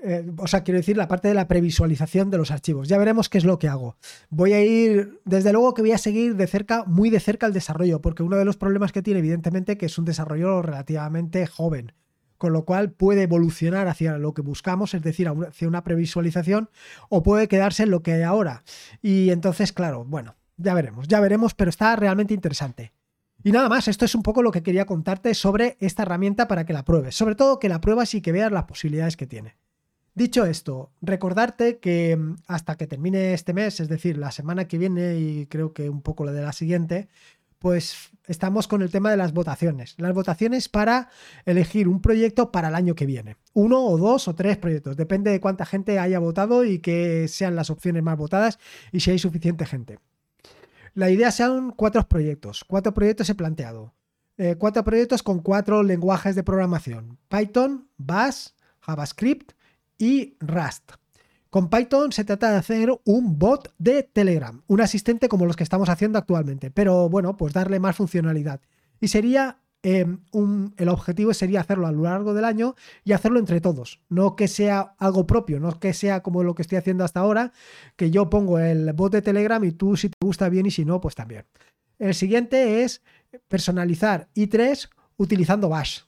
Eh, 0.01 0.31
o 0.37 0.47
sea, 0.47 0.63
quiero 0.63 0.79
decir 0.79 0.97
la 0.97 1.09
parte 1.09 1.27
de 1.29 1.35
la 1.35 1.49
previsualización 1.49 2.31
de 2.31 2.39
los 2.39 2.51
archivos. 2.51 2.89
Ya 2.89 2.99
veremos 2.99 3.29
qué 3.29 3.39
es 3.39 3.45
lo 3.45 3.59
que 3.59 3.69
hago. 3.69 3.97
Voy 4.31 4.53
a 4.53 4.65
ir, 4.65 5.21
desde 5.25 5.53
luego 5.53 5.75
que 5.75 5.83
voy 5.83 5.93
a 5.93 5.99
seguir 5.99 6.37
de 6.37 6.47
cerca, 6.47 6.85
muy 6.85 7.11
de 7.11 7.19
cerca 7.19 7.47
el 7.47 7.53
desarrollo, 7.53 8.01
porque 8.01 8.23
uno 8.23 8.37
de 8.37 8.45
los 8.45 8.57
problemas 8.57 8.93
que 8.93 9.03
tiene, 9.03 9.19
evidentemente, 9.19 9.77
que 9.77 9.87
es 9.87 9.99
un 9.99 10.05
desarrollo 10.05 10.63
relativamente 10.63 11.47
joven, 11.47 11.93
con 12.37 12.53
lo 12.53 12.65
cual 12.65 12.93
puede 12.93 13.23
evolucionar 13.23 13.89
hacia 13.89 14.19
lo 14.19 14.35
que 14.35 14.43
buscamos, 14.43 14.95
es 14.95 15.03
decir, 15.03 15.29
hacia 15.29 15.67
una 15.67 15.83
previsualización, 15.83 16.71
o 17.09 17.25
puede 17.25 17.49
quedarse 17.49 17.83
en 17.83 17.91
lo 17.91 18.03
que 18.03 18.13
hay 18.13 18.23
ahora. 18.23 18.63
Y 19.03 19.31
entonces, 19.31 19.73
claro, 19.73 20.05
bueno, 20.05 20.37
ya 20.57 20.75
veremos, 20.75 21.09
ya 21.09 21.19
veremos, 21.19 21.55
pero 21.55 21.71
está 21.71 21.97
realmente 21.97 22.35
interesante. 22.35 22.93
Y 23.45 23.53
nada 23.53 23.69
más, 23.69 23.89
esto 23.89 24.05
es 24.05 24.15
un 24.15 24.23
poco 24.23 24.43
lo 24.43 24.51
que 24.51 24.63
quería 24.63 24.85
contarte 24.85 25.33
sobre 25.35 25.77
esta 25.81 26.03
herramienta 26.03 26.49
para 26.49 26.67
que 26.67 26.73
la 26.73 26.85
pruebes. 26.85 27.15
Sobre 27.15 27.35
todo 27.35 27.59
que 27.59 27.69
la 27.69 27.81
pruebas 27.81 28.15
y 28.15 28.21
que 28.21 28.33
veas 28.33 28.51
las 28.51 28.65
posibilidades 28.65 29.17
que 29.17 29.27
tiene. 29.27 29.57
Dicho 30.15 30.45
esto, 30.45 30.91
recordarte 31.01 31.79
que 31.79 32.17
mm, 32.17 32.39
hasta 32.49 32.77
que 32.77 32.89
termine 32.89 33.35
este 33.35 33.53
mes, 33.53 33.79
es 33.79 33.89
decir, 33.89 34.19
la 34.19 34.33
semana 34.33 34.67
que 34.67 34.77
viene 34.77 35.17
y 35.17 35.47
creo 35.47 35.73
que 35.73 35.89
un 35.89 36.03
poco 36.03 36.25
la 36.25 36.33
de 36.33 36.43
la 36.43 36.53
siguiente, 36.53 37.09
pues 37.61 38.11
estamos 38.27 38.67
con 38.67 38.83
el 38.83 38.91
tema 38.91 39.13
de 39.13 39.17
las 39.17 39.33
votaciones. 39.33 39.95
Las 39.99 40.15
votaciones 40.15 40.69
para 40.69 41.09
elegir 41.45 41.87
un 41.87 42.01
proyecto 42.01 42.51
para 42.51 42.69
el 42.69 42.75
año 42.75 42.97
que 42.97 43.07
viene. 43.07 43.37
Uno 43.55 43.85
o 43.85 43.97
dos 43.97 44.27
o 44.27 44.35
tres 44.35 44.57
proyectos. 44.57 44.97
Depende 44.97 45.31
de 45.31 45.41
cuánta 45.41 45.65
gente 45.65 46.01
haya 46.01 46.19
votado 46.19 46.65
y 46.65 46.81
que 46.81 47.29
sean 47.29 47.55
las 47.55 47.71
opciones 47.71 48.03
más 48.03 48.17
votadas 48.17 48.59
y 48.91 48.99
si 49.01 49.13
hay 49.13 49.21
suficiente 49.21 49.67
gente. 49.67 50.01
La 50.99 51.11
idea 51.11 51.31
son 51.31 51.71
cuatro 51.71 52.09
proyectos. 52.09 52.65
Cuatro 52.67 52.93
proyectos 52.93 53.31
he 53.31 53.37
planteado. 53.37 53.95
Eh, 54.37 54.57
cuatro 54.59 54.83
proyectos 54.83 55.23
con 55.23 55.39
cuatro 55.39 55.85
lenguajes 55.85 56.35
de 56.35 56.43
programación. 56.43 57.21
Python, 57.29 57.89
Bash, 57.99 58.49
JavaScript 58.81 59.53
y 59.97 60.37
Rust. 60.41 60.95
Con 61.51 61.71
Python 61.71 62.11
se 62.11 62.25
trata 62.25 62.51
de 62.51 62.57
hacer 62.57 63.01
un 63.05 63.39
bot 63.39 63.73
de 63.79 64.03
Telegram, 64.03 64.61
un 64.67 64.81
asistente 64.81 65.29
como 65.29 65.47
los 65.47 65.55
que 65.55 65.63
estamos 65.63 65.89
haciendo 65.89 66.19
actualmente, 66.19 66.73
pero 66.73 67.09
bueno, 67.09 67.37
pues 67.37 67.53
darle 67.53 67.79
más 67.79 67.95
funcionalidad. 67.95 68.61
Y 69.01 69.07
sería 69.07 69.61
Em, 69.83 70.19
el 70.77 70.89
objetivo 70.89 71.33
sería 71.33 71.61
hacerlo 71.61 71.87
a 71.87 71.93
lo 71.93 72.03
largo 72.03 72.35
del 72.35 72.45
año 72.45 72.75
y 73.05 73.13
hacerlo 73.13 73.39
entre 73.39 73.61
todos, 73.61 74.01
no 74.09 74.35
que 74.35 74.49
sea 74.49 74.97
algo 74.99 75.25
propio, 75.25 75.61
no 75.61 75.79
que 75.79 75.93
sea 75.93 76.21
como 76.21 76.43
lo 76.43 76.57
que 76.57 76.63
estoy 76.63 76.79
haciendo 76.79 77.05
hasta 77.05 77.21
ahora, 77.21 77.53
que 77.95 78.11
yo 78.11 78.29
pongo 78.29 78.59
el 78.59 78.93
bot 78.93 79.13
de 79.13 79.23
Telegram 79.23 79.63
y 79.63 79.71
tú 79.71 79.97
si 79.97 80.09
te 80.09 80.17
gusta 80.21 80.49
bien 80.49 80.67
y 80.67 80.73
si 80.73 80.85
no, 80.85 81.01
pues 81.01 81.15
también. 81.15 81.45
El 82.01 82.15
siguiente 82.15 82.83
es 82.83 83.03
personalizar 83.47 84.29
i3 84.35 84.89
utilizando 85.17 85.69
Bash. 85.69 86.08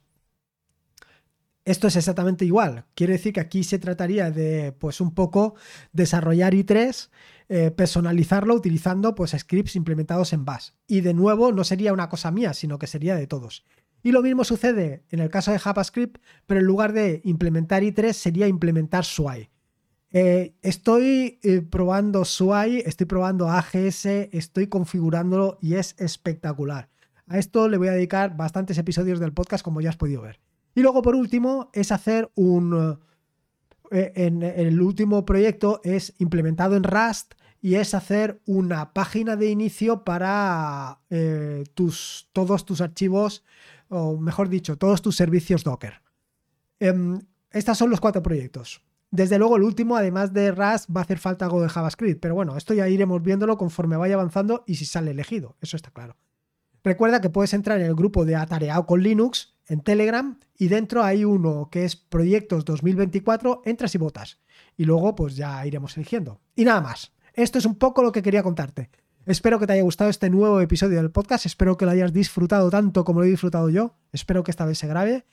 Esto 1.63 1.87
es 1.87 1.95
exactamente 1.95 2.43
igual. 2.43 2.85
Quiere 2.95 3.13
decir 3.13 3.33
que 3.33 3.39
aquí 3.39 3.63
se 3.63 3.77
trataría 3.77 4.31
de, 4.31 4.71
pues, 4.71 4.99
un 4.99 5.13
poco 5.13 5.55
desarrollar 5.93 6.53
i3, 6.55 7.09
eh, 7.49 7.69
personalizarlo 7.69 8.55
utilizando, 8.55 9.13
pues, 9.13 9.35
scripts 9.37 9.75
implementados 9.75 10.33
en 10.33 10.43
Bash. 10.43 10.69
Y 10.87 11.01
de 11.01 11.13
nuevo, 11.13 11.51
no 11.51 11.63
sería 11.63 11.93
una 11.93 12.09
cosa 12.09 12.31
mía, 12.31 12.53
sino 12.53 12.79
que 12.79 12.87
sería 12.87 13.15
de 13.15 13.27
todos. 13.27 13.63
Y 14.03 14.11
lo 14.11 14.23
mismo 14.23 14.43
sucede 14.43 15.03
en 15.09 15.19
el 15.19 15.29
caso 15.29 15.51
de 15.51 15.59
JavaScript, 15.59 16.19
pero 16.47 16.59
en 16.59 16.65
lugar 16.65 16.93
de 16.93 17.21
implementar 17.23 17.83
i3 17.83 18.13
sería 18.13 18.47
implementar 18.47 19.05
SWI. 19.05 19.49
Eh, 20.13 20.55
estoy 20.63 21.39
eh, 21.43 21.61
probando 21.61 22.25
SWI, 22.25 22.83
estoy 22.85 23.05
probando 23.05 23.49
AGS, 23.49 24.05
estoy 24.31 24.67
configurándolo 24.67 25.59
y 25.61 25.75
es 25.75 25.95
espectacular. 25.99 26.89
A 27.27 27.37
esto 27.37 27.69
le 27.69 27.77
voy 27.77 27.87
a 27.87 27.93
dedicar 27.93 28.35
bastantes 28.35 28.77
episodios 28.77 29.19
del 29.19 29.33
podcast, 29.33 29.63
como 29.63 29.79
ya 29.79 29.89
has 29.89 29.97
podido 29.97 30.21
ver. 30.21 30.39
Y 30.75 30.81
luego, 30.81 31.01
por 31.01 31.15
último, 31.15 31.69
es 31.73 31.91
hacer 31.91 32.31
un, 32.35 32.97
eh, 33.91 34.13
en 34.15 34.41
el 34.41 34.81
último 34.81 35.25
proyecto 35.25 35.81
es 35.83 36.13
implementado 36.17 36.77
en 36.77 36.83
Rust 36.83 37.33
y 37.61 37.75
es 37.75 37.93
hacer 37.93 38.41
una 38.45 38.93
página 38.93 39.35
de 39.35 39.49
inicio 39.49 40.05
para 40.05 41.01
eh, 41.09 41.65
tus, 41.73 42.29
todos 42.31 42.65
tus 42.65 42.79
archivos, 42.79 43.43
o 43.89 44.17
mejor 44.17 44.47
dicho, 44.47 44.77
todos 44.77 45.01
tus 45.01 45.17
servicios 45.17 45.65
Docker. 45.65 46.01
Em, 46.79 47.19
estos 47.51 47.77
son 47.77 47.89
los 47.89 47.99
cuatro 47.99 48.23
proyectos. 48.23 48.81
Desde 49.11 49.37
luego 49.37 49.57
el 49.57 49.63
último, 49.63 49.97
además 49.97 50.31
de 50.31 50.51
Rust, 50.51 50.89
va 50.89 51.01
a 51.01 51.03
hacer 51.03 51.19
falta 51.19 51.43
algo 51.43 51.61
de 51.61 51.67
JavaScript, 51.67 52.21
pero 52.21 52.33
bueno, 52.33 52.55
esto 52.55 52.73
ya 52.73 52.87
iremos 52.87 53.21
viéndolo 53.21 53.57
conforme 53.57 53.97
vaya 53.97 54.15
avanzando 54.15 54.63
y 54.65 54.75
si 54.75 54.85
sale 54.85 55.11
elegido, 55.11 55.57
eso 55.59 55.75
está 55.75 55.91
claro. 55.91 56.15
Recuerda 56.81 57.19
que 57.19 57.29
puedes 57.29 57.53
entrar 57.53 57.79
en 57.81 57.87
el 57.87 57.93
grupo 57.93 58.23
de 58.23 58.37
Atareado 58.37 58.85
con 58.85 59.03
Linux 59.03 59.50
en 59.67 59.81
Telegram 59.81 60.39
y 60.57 60.67
dentro 60.67 61.03
hay 61.03 61.25
uno 61.25 61.69
que 61.71 61.85
es 61.85 61.95
Proyectos 61.95 62.65
2024, 62.65 63.61
entras 63.65 63.95
y 63.95 63.97
votas. 63.97 64.39
Y 64.77 64.85
luego 64.85 65.15
pues 65.15 65.35
ya 65.35 65.65
iremos 65.65 65.97
eligiendo. 65.97 66.41
Y 66.55 66.65
nada 66.65 66.81
más. 66.81 67.13
Esto 67.33 67.57
es 67.59 67.65
un 67.65 67.75
poco 67.75 68.03
lo 68.03 68.11
que 68.11 68.21
quería 68.21 68.43
contarte. 68.43 68.89
Espero 69.25 69.59
que 69.59 69.67
te 69.67 69.73
haya 69.73 69.83
gustado 69.83 70.09
este 70.09 70.29
nuevo 70.29 70.59
episodio 70.61 70.97
del 70.97 71.11
podcast, 71.11 71.45
espero 71.45 71.77
que 71.77 71.85
lo 71.85 71.91
hayas 71.91 72.11
disfrutado 72.11 72.69
tanto 72.71 73.05
como 73.05 73.19
lo 73.19 73.27
he 73.27 73.29
disfrutado 73.29 73.69
yo, 73.69 73.95
espero 74.11 74.43
que 74.43 74.49
esta 74.49 74.65
vez 74.65 74.79
se 74.79 74.87
grabe. 74.87 75.25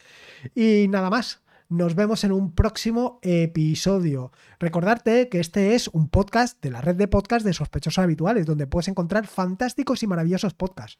Y 0.54 0.86
nada 0.88 1.08
más, 1.08 1.42
nos 1.70 1.94
vemos 1.94 2.22
en 2.24 2.32
un 2.32 2.54
próximo 2.54 3.18
episodio. 3.22 4.32
Recordarte 4.58 5.28
que 5.28 5.40
este 5.40 5.74
es 5.74 5.88
un 5.88 6.08
podcast 6.08 6.62
de 6.62 6.70
la 6.70 6.80
red 6.80 6.96
de 6.96 7.08
podcasts 7.08 7.44
de 7.44 7.52
sospechosos 7.52 7.98
habituales, 7.98 8.46
donde 8.46 8.66
puedes 8.66 8.88
encontrar 8.88 9.26
fantásticos 9.26 10.02
y 10.02 10.06
maravillosos 10.06 10.54
podcasts. 10.54 10.98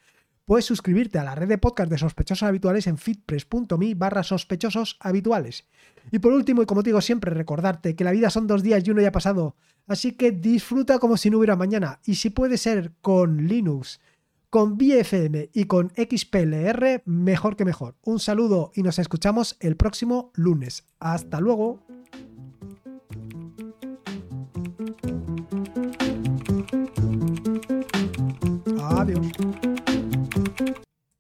Puedes 0.49 0.65
suscribirte 0.65 1.19
a 1.19 1.25
la 1.25 1.35
red 1.35 1.47
de 1.47 1.59
podcast 1.59 1.91
de 1.91 1.99
sospechosos 1.99 2.49
habituales 2.49 2.87
en 2.87 2.97
fitpress.me 2.97 3.95
barra 3.95 4.23
sospechosos 4.23 4.97
habituales. 4.99 5.69
Y 6.11 6.21
por 6.21 6.33
último, 6.33 6.63
y 6.63 6.65
como 6.65 6.83
te 6.83 6.89
digo 6.89 7.03
siempre, 7.03 7.35
recordarte 7.35 7.95
que 7.95 8.03
la 8.03 8.13
vida 8.13 8.31
son 8.31 8.47
dos 8.47 8.63
días 8.63 8.83
y 8.83 8.91
uno 8.91 9.03
ya 9.03 9.09
ha 9.09 9.13
pasado. 9.13 9.57
Así 9.87 10.13
que 10.13 10.33
disfruta 10.33 10.99
como 11.01 11.19
si 11.19 11.29
no 11.29 11.37
hubiera 11.37 11.55
mañana. 11.55 12.01
Y 12.07 12.15
si 12.15 12.31
puede 12.31 12.57
ser 12.57 12.93
con 13.03 13.47
Linux, 13.47 14.01
con 14.49 14.79
BFM 14.79 15.51
y 15.53 15.67
con 15.67 15.91
XPLR, 15.91 17.03
mejor 17.05 17.55
que 17.55 17.67
mejor. 17.67 17.97
Un 18.01 18.19
saludo 18.19 18.73
y 18.75 18.83
nos 18.83 18.99
escuchamos 18.99 19.59
el 19.61 19.77
próximo 19.77 20.33
lunes. 20.35 20.87
Hasta 20.99 21.41
luego. 21.41 21.85